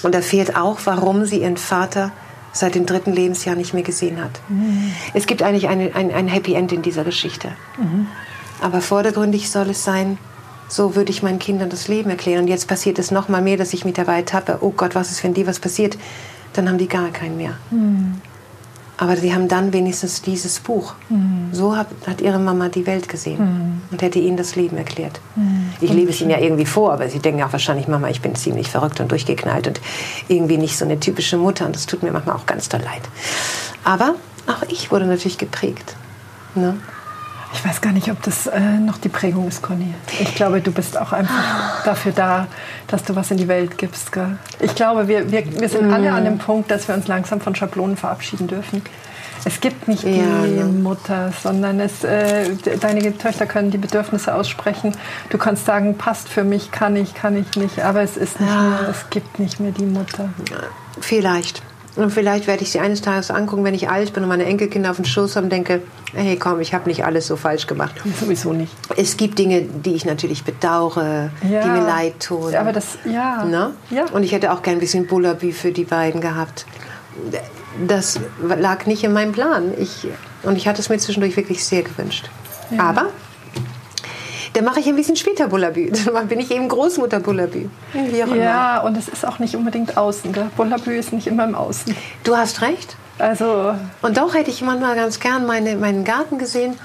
[0.03, 2.11] Und erfährt auch, warum sie ihren Vater
[2.53, 4.31] seit dem dritten Lebensjahr nicht mehr gesehen hat.
[5.13, 7.49] Es gibt eigentlich eine, ein, ein Happy End in dieser Geschichte.
[8.61, 10.17] Aber vordergründig soll es sein,
[10.67, 12.43] so würde ich meinen Kindern das Leben erklären.
[12.43, 15.11] Und jetzt passiert es noch mal mehr, dass ich mich dabei tappe, oh Gott, was
[15.11, 15.97] ist, wenn dir was passiert?
[16.53, 17.53] Dann haben die gar keinen mehr.
[18.99, 20.95] Aber sie haben dann wenigstens dieses Buch.
[21.51, 25.21] So hat, hat ihre Mama die Welt gesehen und hätte ihnen das Leben erklärt.
[25.81, 28.33] Ich lebe es ihnen ja irgendwie vor, aber sie denken auch wahrscheinlich, Mama, ich bin
[28.33, 29.81] ziemlich verrückt und durchgeknallt und
[30.27, 31.67] irgendwie nicht so eine typische Mutter.
[31.67, 33.03] Und das tut mir manchmal auch ganz doll leid.
[33.83, 34.15] Aber
[34.47, 35.95] auch ich wurde natürlich geprägt.
[36.55, 36.77] Ne?
[37.57, 39.93] Ich weiß gar nicht, ob das äh, noch die Prägung ist, Conny.
[40.19, 42.47] Ich glaube, du bist auch einfach dafür da,
[42.87, 44.11] dass du was in die Welt gibst.
[44.11, 44.37] Gell?
[44.59, 47.55] Ich glaube, wir, wir, wir sind alle an dem Punkt, dass wir uns langsam von
[47.55, 48.83] Schablonen verabschieden dürfen.
[49.43, 50.65] Es gibt nicht die Ja, ne.
[50.65, 54.95] Mutter, sondern es, äh, de- deine Töchter können die Bedürfnisse aussprechen.
[55.29, 57.79] Du kannst sagen, passt für mich, kann ich, kann ich nicht.
[57.83, 60.29] Aber es ist nicht mehr, es gibt nicht mehr die Mutter.
[60.99, 61.61] Vielleicht.
[61.97, 64.91] Und vielleicht werde ich sie eines Tages angucken, wenn ich alt bin und meine Enkelkinder
[64.91, 65.81] auf dem Schoß haben denke,
[66.13, 67.95] hey komm, ich habe nicht alles so falsch gemacht.
[68.19, 68.71] Sowieso nicht.
[68.95, 71.63] Es gibt Dinge, die ich natürlich bedauere, Ja.
[71.63, 72.55] die mir leid tun.
[72.55, 73.43] Aber das, ja.
[73.45, 73.71] Ne?
[73.89, 74.05] ja.
[74.13, 76.65] Und ich hätte auch gern ein bisschen Bullabü für die beiden gehabt.
[77.87, 79.71] Das lag nicht in meinem Plan.
[79.77, 80.07] Ich,
[80.43, 82.29] und ich hatte es mir zwischendurch wirklich sehr gewünscht.
[82.77, 83.07] Aber
[84.57, 85.91] dann mache ich ein bisschen später Bullabü.
[86.05, 87.69] Dann bin ich eben Großmutter Bullabü.
[88.35, 90.33] Ja, und es ist auch nicht unbedingt außen.
[90.33, 90.49] Gell?
[90.57, 91.95] Bullabü ist nicht immer im Außen.
[92.23, 92.95] Du hast recht.
[93.19, 96.75] Also, Und doch hätte ich manchmal ganz gern meine, meinen Garten gesehen.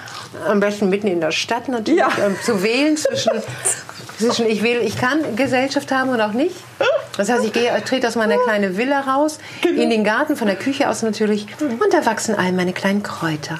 [0.46, 2.00] Am besten mitten in der Stadt natürlich.
[2.00, 2.10] Ja.
[2.22, 3.32] ähm, zu wählen zwischen,
[4.18, 6.56] zwischen ich will, ich kann Gesellschaft haben und auch nicht.
[7.16, 10.56] Das heißt, ich gehe, trete aus meiner kleinen Villa raus, in den Garten, von der
[10.56, 11.46] Küche aus natürlich.
[11.60, 13.58] Und da wachsen all meine kleinen Kräuter.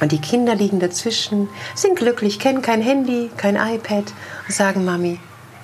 [0.00, 4.04] Und die Kinder liegen dazwischen, sind glücklich, kennen kein Handy, kein iPad
[4.46, 5.18] und sagen, Mami,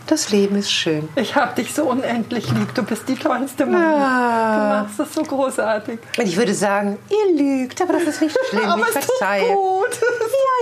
[0.07, 1.09] das Leben ist schön.
[1.17, 2.75] ich habe dich so unendlich lieb.
[2.75, 3.97] Du bist die tollste Mama.
[3.97, 4.55] Ja.
[4.59, 5.99] Du machst das so großartig.
[6.19, 9.05] Und ich würde sagen, ihr lügt, aber das ist nicht schlimm, Aber ich es tut
[9.05, 9.55] verzeihe.
[9.55, 9.99] gut.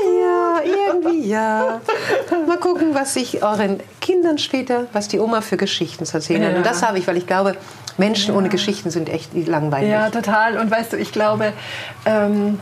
[0.04, 1.80] Ja, ja, irgendwie ja.
[2.46, 6.50] Mal gucken, was ich euren Kindern später, was die Oma für Geschichten zu erzählen hat.
[6.52, 6.56] Ja.
[6.58, 7.56] Und das habe ich, weil ich glaube,
[7.98, 9.90] Menschen ohne Geschichten sind echt langweilig.
[9.90, 10.56] Ja, total.
[10.58, 11.52] Und weißt du, ich glaube,
[12.06, 12.60] ähm,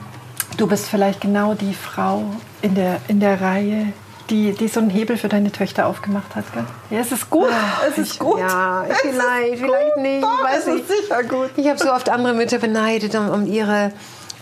[0.56, 2.24] du bist vielleicht genau die Frau
[2.62, 3.92] in der, in der Reihe,
[4.28, 6.44] die, die so einen Hebel für deine Töchter aufgemacht hat.
[6.52, 6.64] Gell?
[6.90, 7.48] Ja, es ist gut.
[7.90, 8.38] es ist gut.
[8.38, 10.22] Ja, Es vielleicht, vielleicht nicht.
[10.22, 10.80] Doch, weiß es ich.
[10.82, 11.50] ist sicher gut.
[11.56, 13.92] Ich habe so oft andere Mütter beneidet um, um ihre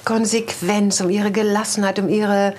[0.04, 2.54] Konsequenz, um ihre Gelassenheit, um ihre.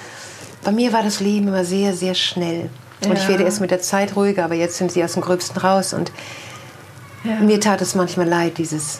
[0.64, 2.70] Bei mir war das Leben immer sehr, sehr schnell.
[3.06, 3.30] Und ich Ja.
[3.30, 5.94] werde erst mit der Zeit ruhiger, aber jetzt sind sie aus dem Gröbsten raus.
[5.94, 6.12] Und
[7.24, 7.40] Ja.
[7.40, 9.00] mir tat es manchmal leid, dieses,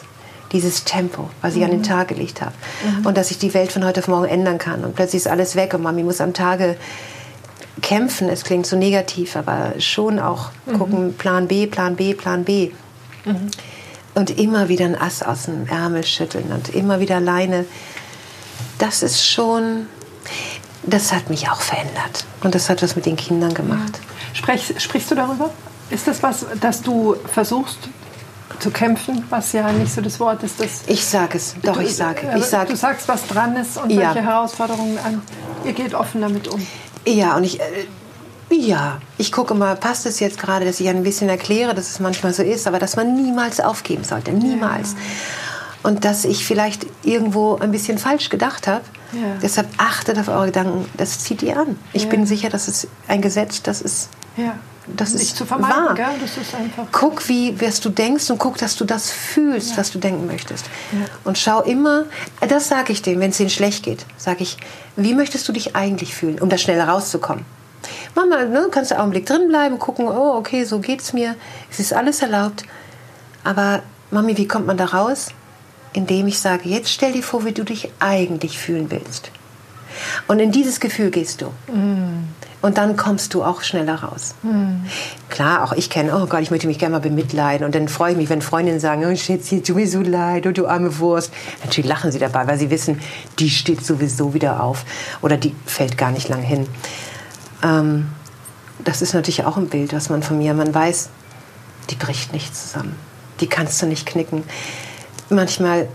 [0.52, 2.52] dieses Tempo, was ich an den Tag gelegt habe.
[3.04, 4.84] Und dass ich die Welt von heute auf morgen ändern kann.
[4.84, 6.76] Und plötzlich ist alles weg und Mami muss am Tage
[7.82, 10.78] kämpfen, es klingt so negativ, aber schon auch mhm.
[10.78, 12.72] gucken, Plan B, Plan B, Plan B.
[13.24, 13.50] Mhm.
[14.14, 17.64] Und immer wieder ein Ass aus dem Ärmel schütteln und immer wieder alleine.
[18.78, 19.86] Das ist schon,
[20.82, 22.24] das hat mich auch verändert.
[22.42, 24.00] Und das hat was mit den Kindern gemacht.
[24.32, 25.50] Sprech, sprichst du darüber?
[25.90, 27.88] Ist das was, dass du versuchst
[28.58, 30.60] zu kämpfen, was ja nicht so das Wort ist?
[30.60, 32.32] Das ich sage es, doch, du, ich sage.
[32.36, 34.14] Ich sag, du sagst, was dran ist und ja.
[34.14, 35.22] welche Herausforderungen an.
[35.64, 36.66] Ihr geht offen damit um.
[37.06, 37.60] Ja, und ich.
[37.60, 37.64] Äh,
[38.52, 42.00] ja, ich gucke mal, passt es jetzt gerade, dass ich ein bisschen erkläre, dass es
[42.00, 44.92] manchmal so ist, aber dass man niemals aufgeben sollte, niemals.
[44.92, 44.98] Ja.
[45.88, 48.82] Und dass ich vielleicht irgendwo ein bisschen falsch gedacht habe.
[49.12, 49.36] Ja.
[49.40, 51.78] Deshalb achtet auf eure Gedanken, das zieht ihr an.
[51.92, 54.08] Ich bin sicher, dass es ein Gesetz, das ist
[54.96, 55.94] das ist zu vermeiden, wahr.
[55.94, 56.06] Gell?
[56.20, 59.76] Das ist einfach guck, wie was du denkst und guck, dass du das fühlst, ja.
[59.78, 60.66] was du denken möchtest.
[60.92, 61.06] Ja.
[61.24, 62.04] Und schau immer,
[62.48, 64.56] das sage ich dem, wenn es ihnen schlecht geht, sage ich,
[64.96, 67.44] wie möchtest du dich eigentlich fühlen, um da schneller rauszukommen?
[68.14, 71.36] Mama, ne, kannst du einen Augenblick drin bleiben, gucken, oh, okay, so geht's mir,
[71.70, 72.64] es ist alles erlaubt.
[73.44, 75.28] Aber Mami, wie kommt man da raus?
[75.92, 79.30] Indem ich sage, jetzt stell dir vor, wie du dich eigentlich fühlen willst.
[80.28, 81.46] Und in dieses Gefühl gehst du.
[81.72, 82.28] Mm.
[82.62, 84.34] Und dann kommst du auch schneller raus.
[84.42, 84.84] Mm.
[85.30, 87.64] Klar, auch ich kenne, oh Gott, ich möchte mich gerne mal bemitleiden.
[87.64, 90.52] Und dann freue ich mich, wenn Freundinnen sagen, oh Schätzi, tut mir so leid, oh
[90.52, 91.32] du arme Wurst.
[91.64, 93.00] Natürlich lachen sie dabei, weil sie wissen,
[93.38, 94.84] die steht sowieso wieder auf.
[95.22, 96.66] Oder die fällt gar nicht lang hin.
[97.62, 98.08] Ähm,
[98.84, 101.08] das ist natürlich auch ein Bild, was man von mir, man weiß,
[101.88, 102.94] die bricht nicht zusammen.
[103.40, 104.44] Die kannst du nicht knicken.
[105.30, 105.88] Manchmal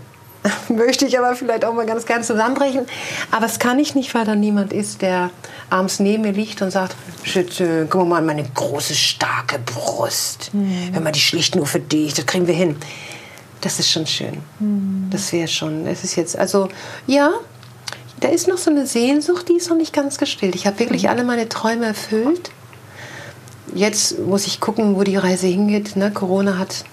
[0.68, 2.86] möchte ich aber vielleicht auch mal ganz gern zusammenbrechen.
[3.30, 5.30] Aber es kann ich nicht, weil da niemand ist, der
[5.70, 10.50] abends neben mir liegt und sagt, Schütze, guck mal an meine große, starke Brust.
[10.52, 10.90] Mhm.
[10.92, 12.76] Wenn man die schlicht nur für dich, das kriegen wir hin.
[13.60, 14.38] Das ist schon schön.
[14.58, 15.08] Mhm.
[15.10, 16.68] Das wäre schon, es ist jetzt, also
[17.06, 17.32] ja,
[18.20, 20.54] da ist noch so eine Sehnsucht, die ist noch nicht ganz gestillt.
[20.54, 21.08] Ich habe wirklich mhm.
[21.08, 22.50] alle meine Träume erfüllt.
[23.74, 25.96] Jetzt muss ich gucken, wo die Reise hingeht.
[25.96, 26.10] Ne?
[26.12, 26.84] Corona hat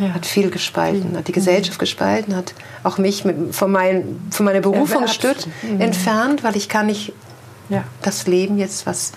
[0.00, 0.14] ja.
[0.14, 1.80] hat viel gespalten, hat die Gesellschaft mhm.
[1.80, 5.80] gespalten, hat auch mich mit, von, mein, von meiner Berufung ja, mhm.
[5.80, 7.12] entfernt, weil ich kann nicht
[7.68, 7.84] ja.
[8.02, 9.12] das Leben jetzt, was,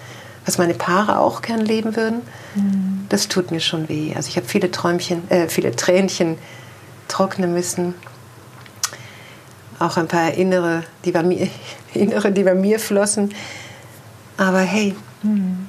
[0.46, 2.22] was meine Paare auch gern leben würden.
[2.56, 3.06] Mhm.
[3.10, 4.14] Das tut mir schon weh.
[4.16, 6.38] Also ich habe viele Träumchen, äh, viele Tränchen
[7.08, 7.96] trocknen müssen.
[9.80, 11.48] Auch ein paar innere, die bei mir,
[11.94, 13.34] innere, die bei mir flossen.
[14.38, 15.68] Aber hey, mhm.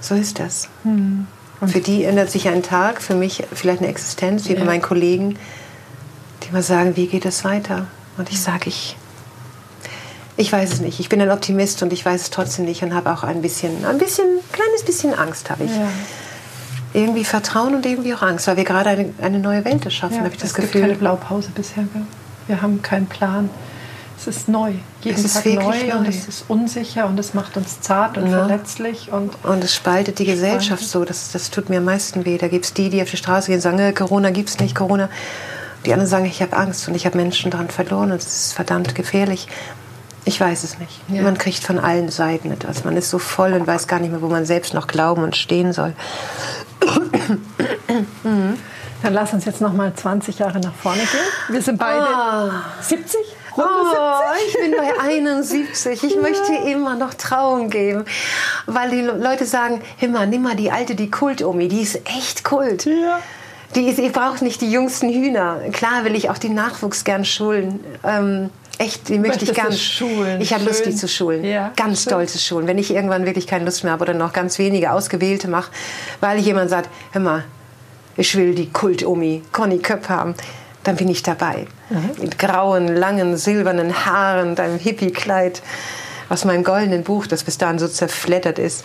[0.00, 0.68] so ist das.
[1.60, 4.58] Und für die ändert sich ein Tag, für mich vielleicht eine Existenz, wie ja.
[4.58, 5.38] bei meinen Kollegen,
[6.42, 7.86] die mal sagen, wie geht es weiter?
[8.18, 8.96] Und ich sage, ich,
[10.36, 11.00] ich weiß es nicht.
[11.00, 13.84] Ich bin ein Optimist und ich weiß es trotzdem nicht und habe auch ein bisschen,
[13.84, 15.70] ein bisschen, kleines bisschen Angst habe ich.
[15.70, 15.88] Ja.
[16.92, 20.24] Irgendwie Vertrauen und irgendwie auch Angst, weil wir gerade eine, eine neue Welt erschaffen, ja,
[20.24, 20.72] habe ich das es Gefühl.
[20.72, 21.84] Gibt keine Blaupause bisher.
[22.46, 23.50] Wir haben keinen Plan.
[24.26, 24.72] Es ist neu.
[25.02, 28.28] Jeden es Tag neu, neu, und es ist unsicher und es macht uns zart und
[28.28, 28.38] ja.
[28.38, 29.12] verletzlich.
[29.12, 30.42] Und, und es spaltet die spaltet.
[30.42, 31.04] Gesellschaft so.
[31.04, 32.36] Das, das tut mir am meisten weh.
[32.36, 34.58] Da gibt es die, die auf die Straße gehen und sagen, äh, Corona gibt es
[34.58, 35.08] nicht, Corona.
[35.84, 38.52] Die anderen sagen, ich habe Angst und ich habe Menschen daran verloren und es ist
[38.54, 39.46] verdammt gefährlich.
[40.24, 41.00] Ich weiß es nicht.
[41.06, 41.22] Ja.
[41.22, 42.82] Man kriegt von allen Seiten etwas.
[42.82, 45.36] Man ist so voll und weiß gar nicht mehr, wo man selbst noch glauben und
[45.36, 45.92] stehen soll.
[49.02, 51.20] Dann lass uns jetzt noch mal 20 Jahre nach vorne gehen.
[51.54, 52.64] Wir sind beide ah.
[52.80, 53.20] 70.
[53.56, 56.02] Oh, ich bin bei 71.
[56.02, 58.04] Ich möchte immer noch Traum geben.
[58.66, 62.84] Weil die Leute sagen, Himmer, nimm mal die alte, die Kult-Omi, die ist echt Kult.
[62.84, 63.20] Ja.
[63.74, 65.60] Die ist, ich brauche nicht die jüngsten Hühner.
[65.72, 67.80] Klar will ich auch den Nachwuchs gern schulen.
[68.04, 69.72] Ähm, echt, die möchte ich gern.
[69.72, 70.40] Schulen.
[70.40, 71.44] Ich habe Lust, die zu schulen.
[71.44, 72.10] Ja, ganz schön.
[72.10, 72.66] stolze Schulen.
[72.66, 75.70] Wenn ich irgendwann wirklich keine Lust mehr habe oder noch ganz wenige ausgewählte mache,
[76.20, 77.44] weil jemand sagt, hör mal,
[78.16, 80.34] ich will die Kult-Omi Conny Köpp haben
[80.86, 81.66] dann bin ich dabei.
[81.90, 82.10] Mhm.
[82.20, 85.62] Mit grauen, langen, silbernen Haaren, deinem Hippie-Kleid
[86.28, 88.84] aus meinem goldenen Buch, das bis dahin so zerflettert ist.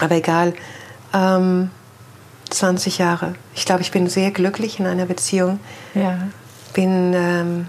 [0.00, 0.54] Aber egal.
[1.14, 1.70] Ähm,
[2.50, 3.34] 20 Jahre.
[3.54, 5.58] Ich glaube, ich bin sehr glücklich in einer Beziehung.
[5.94, 6.18] Ja.
[6.74, 7.66] Bin ähm,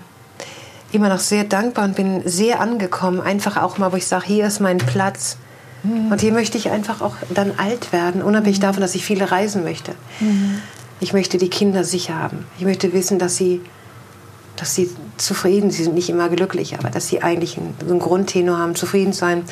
[0.91, 3.22] immer noch sehr dankbar und bin sehr angekommen.
[3.22, 5.38] Einfach auch mal, wo ich sage, hier ist mein Platz.
[5.84, 6.12] Mhm.
[6.12, 8.64] Und hier möchte ich einfach auch dann alt werden, unabhängig mhm.
[8.64, 9.93] davon, dass ich viele reisen möchte.
[10.20, 10.62] Mhm.
[11.04, 12.45] Ich möchte die Kinder sicher haben.
[12.58, 13.60] Ich möchte wissen, dass sie,
[14.56, 18.58] dass sie zufrieden, sie sind nicht immer glücklich, aber dass sie eigentlich einen, einen Grundtenor
[18.58, 19.43] haben, zufrieden sein,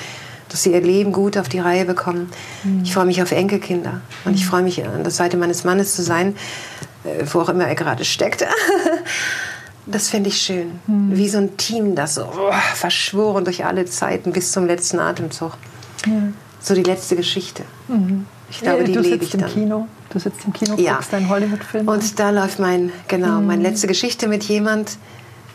[0.47, 2.30] dass sie ihr Leben gut auf die Reihe bekommen.
[2.64, 2.84] Mhm.
[2.86, 6.04] Ich freue mich auf Enkelkinder und ich freue mich, an der Seite meines Mannes zu
[6.04, 6.38] sein,
[7.04, 8.45] äh, wo auch immer er gerade steckt.
[9.88, 10.80] Das fände ich schön.
[10.86, 11.18] Mhm.
[11.18, 15.54] Wie so ein Team, das so oh, verschworen durch alle Zeiten bis zum letzten Atemzug.
[16.06, 16.22] Ja.
[16.62, 17.64] So die letzte Geschichte.
[17.88, 18.28] Mhm.
[18.52, 19.49] Ich glaube, die lebe ich dann.
[19.49, 19.88] Kino.
[20.12, 20.95] Du sitzt im Kino, ja.
[20.95, 21.88] guckst deinen Hollywood-Film.
[21.88, 23.47] Und da läuft mein, genau, mhm.
[23.47, 24.97] meine letzte Geschichte mit jemand,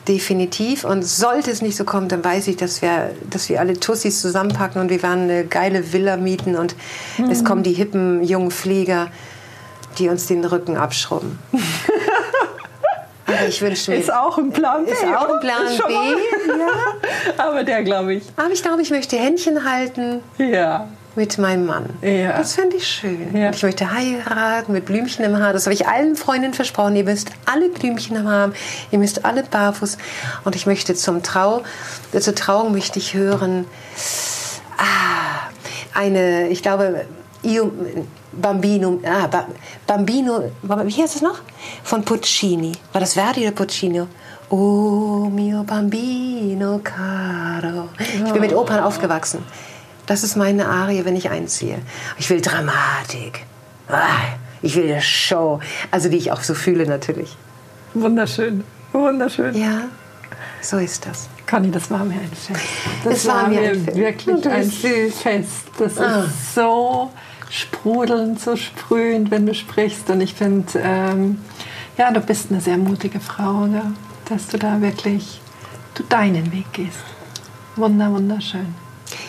[0.09, 0.84] definitiv.
[0.84, 4.20] Und sollte es nicht so kommen, dann weiß ich, dass wir, dass wir alle Tussis
[4.22, 6.74] zusammenpacken und wir werden eine geile Villa mieten und
[7.18, 7.30] mhm.
[7.30, 9.09] es kommen die hippen jungen Flieger,
[9.98, 11.38] die uns den Rücken abschrubben.
[13.26, 13.98] Aber ich wünsche mir.
[13.98, 14.92] Ist auch ein Plan B.
[14.92, 15.92] Ist auch ein Plan B.
[15.92, 16.68] Ja.
[17.44, 18.24] Aber der glaube ich.
[18.36, 20.20] Aber ich glaube, ich möchte Händchen halten.
[20.38, 21.86] Ja mit meinem Mann.
[22.02, 22.38] Ja.
[22.38, 23.34] Das fände ich schön.
[23.36, 23.50] Ja.
[23.50, 25.52] Ich möchte heiraten mit Blümchen im Haar.
[25.52, 26.94] Das habe ich allen Freundinnen versprochen.
[26.94, 28.52] Ihr müsst alle Blümchen im Haar haben.
[28.90, 29.96] Ihr müsst alle barfuß.
[30.44, 31.62] Und ich möchte zum Trau,
[32.18, 33.64] zur Trauung möchte ich hören,
[34.76, 35.48] ah,
[35.94, 37.06] eine, ich glaube,
[37.42, 37.72] Io,
[38.32, 39.28] Bambino, ah,
[39.86, 41.40] Bambino, wie heißt es noch?
[41.82, 42.72] Von Puccini.
[42.92, 44.02] War das Verdi oder Puccini?
[44.48, 47.88] Oh mio bambino caro.
[47.98, 49.42] Ich bin mit Opern aufgewachsen.
[50.07, 51.78] Das ist meine Arie, wenn ich einziehe.
[52.18, 53.44] Ich will Dramatik.
[53.88, 55.61] Ah, ich will eine Show.
[55.90, 57.36] Also die ich auch so fühle natürlich.
[57.94, 58.64] Wunderschön.
[58.92, 59.54] Wunderschön.
[59.54, 59.82] Ja,
[60.61, 61.28] so ist das.
[61.48, 62.61] Conny, das war mir ein Fest.
[63.04, 65.66] Das, das war, mir ein wirklich ein Fest.
[65.78, 66.24] Das ah.
[66.24, 67.11] ist so
[67.50, 70.11] sprudelnd, so sprühend, wenn du sprichst.
[70.11, 71.38] Und ich finde, ähm,
[71.96, 73.92] ja, du bist eine sehr mutige Frau, ja?
[74.28, 75.40] dass du da wirklich
[75.94, 76.98] du deinen Weg gehst.
[77.76, 78.74] Wunder, wunderschön.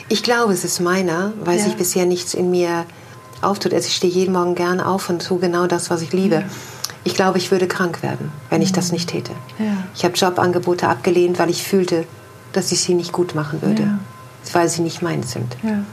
[0.10, 1.64] Ich glaube, es ist meiner, weil ja.
[1.64, 2.86] sich bisher nichts in mir
[3.42, 3.74] auftut.
[3.74, 6.44] Also ich stehe jeden Morgen gern auf und tue genau das, was ich liebe.
[7.04, 9.32] Ich glaube, ich würde krank werden, wenn ich das nicht täte.
[9.60, 9.66] Ja.
[9.96, 12.06] Ich habe Jobangebote abgelehnt, weil ich fühlte,
[12.54, 14.00] dass ich sie nicht gut machen würde, ja.
[14.54, 15.56] weil sie nicht meins sind.
[15.64, 15.84] Ja.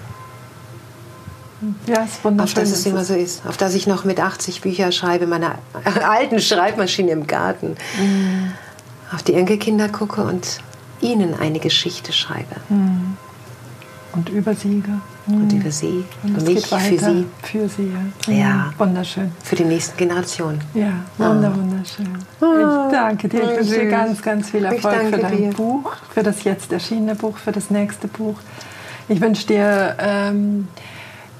[1.86, 2.40] Ja, ist wunderschön.
[2.40, 3.46] Auf dass es immer so ist.
[3.46, 5.58] Auf dass ich noch mit 80 Bücher schreibe, meiner
[6.06, 7.76] alten Schreibmaschine im Garten.
[7.98, 8.52] Mhm.
[9.12, 10.58] Auf die Enkelkinder gucke und
[11.00, 12.56] ihnen eine Geschichte schreibe.
[12.68, 13.16] Mhm.
[14.14, 14.82] Und über sie.
[15.26, 16.04] Und über sie.
[16.22, 17.26] Und, und mich für sie.
[17.42, 17.92] Für sie,
[18.28, 18.32] ja.
[18.32, 18.72] ja.
[18.78, 19.32] Wunderschön.
[19.42, 20.60] Für die nächsten Generationen.
[20.74, 21.58] Ja, wunder, oh.
[21.58, 22.08] wunderschön.
[22.40, 23.42] Ich danke dir.
[23.42, 25.50] Ich wünsche dir ganz, ganz viel Erfolg für dein dir.
[25.50, 28.36] Buch, für das jetzt erschienene Buch, für das nächste Buch.
[29.08, 30.68] Ich wünsche dir ähm,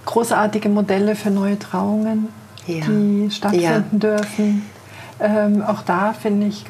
[0.05, 2.29] großartige Modelle für neue Trauungen,
[2.67, 2.85] ja.
[2.87, 3.99] die stattfinden ja.
[3.99, 4.63] dürfen.
[5.21, 6.65] Ähm, auch da finde ich.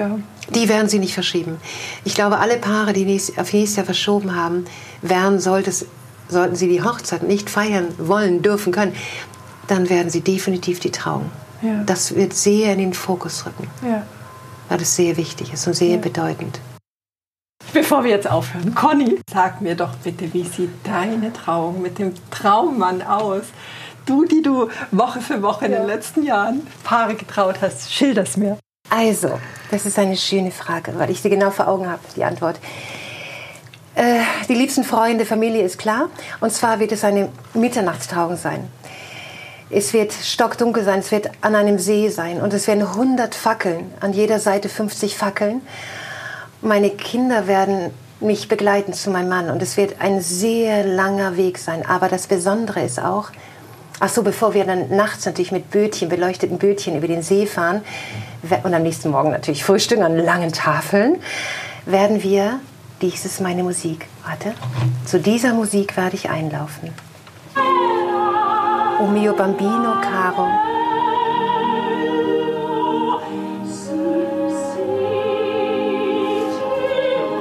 [0.50, 1.58] Die werden sie nicht verschieben.
[2.04, 4.64] Ich glaube, alle Paare, die nächst, auf nächstes Jahr verschoben haben,
[5.02, 5.86] werden, sollte es,
[6.28, 8.94] sollten sie die Hochzeit nicht feiern wollen, dürfen, können,
[9.68, 11.30] dann werden sie definitiv die Trauung.
[11.62, 11.82] Ja.
[11.84, 13.68] Das wird sehr in den Fokus rücken.
[13.86, 14.06] Ja.
[14.68, 15.96] Weil das sehr wichtig ist und sehr ja.
[15.96, 16.60] bedeutend.
[17.72, 22.12] Bevor wir jetzt aufhören, Conny, sag mir doch bitte, wie sieht deine Trauung mit dem
[22.30, 23.44] Traummann aus?
[24.06, 28.58] Du, die du Woche für Woche in den letzten Jahren Paare getraut hast, schilder's mir.
[28.90, 32.60] Also, das ist eine schöne Frage, weil ich sie genau vor Augen habe, die Antwort.
[33.94, 36.10] Äh, die liebsten Freunde, Familie ist klar.
[36.40, 38.68] Und zwar wird es eine Mitternachtstrauung sein.
[39.70, 43.92] Es wird stockdunkel sein, es wird an einem See sein und es werden 100 Fackeln,
[44.00, 45.62] an jeder Seite 50 Fackeln.
[46.60, 51.58] Meine Kinder werden mich begleiten zu meinem Mann und es wird ein sehr langer Weg
[51.58, 51.84] sein.
[51.86, 53.30] Aber das Besondere ist auch,
[54.00, 57.82] ach so, bevor wir dann nachts natürlich mit Bötchen, beleuchteten Bötchen über den See fahren
[58.62, 61.16] und am nächsten Morgen natürlich frühstücken an langen Tafeln,
[61.86, 62.60] werden wir
[63.02, 64.06] dies ist meine Musik.
[64.24, 64.54] Warte.
[65.04, 66.90] Zu dieser Musik werde ich einlaufen.
[69.00, 70.48] O mio bambino caro.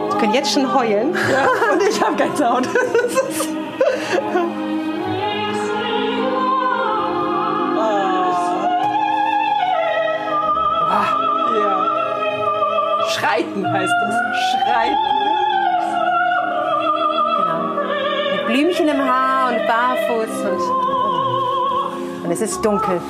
[0.10, 1.16] Ich kann jetzt schon heulen.
[1.32, 2.36] Ja, und ich habe kein
[13.34, 14.16] Schreiten heißt das.
[14.52, 14.98] Schreiten.
[18.46, 20.62] Blümchen im Haar und barfuß und,
[22.26, 23.02] und es ist dunkel.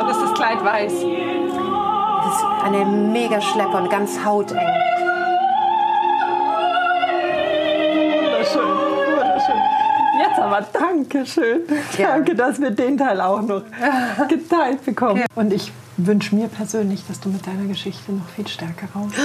[0.00, 0.92] Und ist das Kleid weiß?
[0.92, 1.02] Es
[2.36, 4.68] ist eine mega Schlepper und ganz hauteng.
[8.22, 9.60] Wunderschön, wunderschön.
[10.20, 11.62] Jetzt aber danke schön.
[11.98, 12.10] Ja.
[12.10, 13.62] Danke, dass wir den Teil auch noch
[14.28, 15.22] geteilt bekommen.
[15.22, 15.26] Ja.
[15.34, 19.24] Und ich wünsche mir persönlich, dass du mit deiner Geschichte noch viel stärker rausgehst.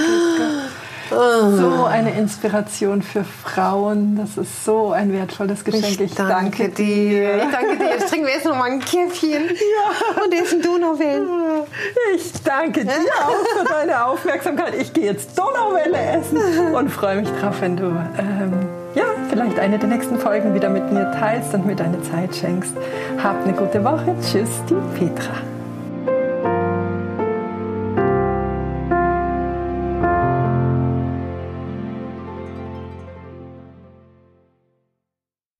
[1.10, 4.16] So eine Inspiration für Frauen.
[4.16, 5.84] Das ist so ein wertvolles Geschenk.
[5.84, 7.36] Ich, ich danke, dir.
[7.38, 7.90] Ich danke dir.
[7.90, 10.22] Jetzt trinken wir jetzt noch mal ein Käffchen ja.
[10.22, 11.28] und essen Donauwellen.
[12.14, 14.74] Ich danke dir auch für deine Aufmerksamkeit.
[14.80, 19.80] Ich gehe jetzt Donauwelle essen und freue mich drauf, wenn du ähm, ja, vielleicht eine
[19.80, 22.74] der nächsten Folgen wieder mit mir teilst und mir deine Zeit schenkst.
[23.20, 24.14] Habt eine gute Woche.
[24.22, 25.49] Tschüss, die Petra.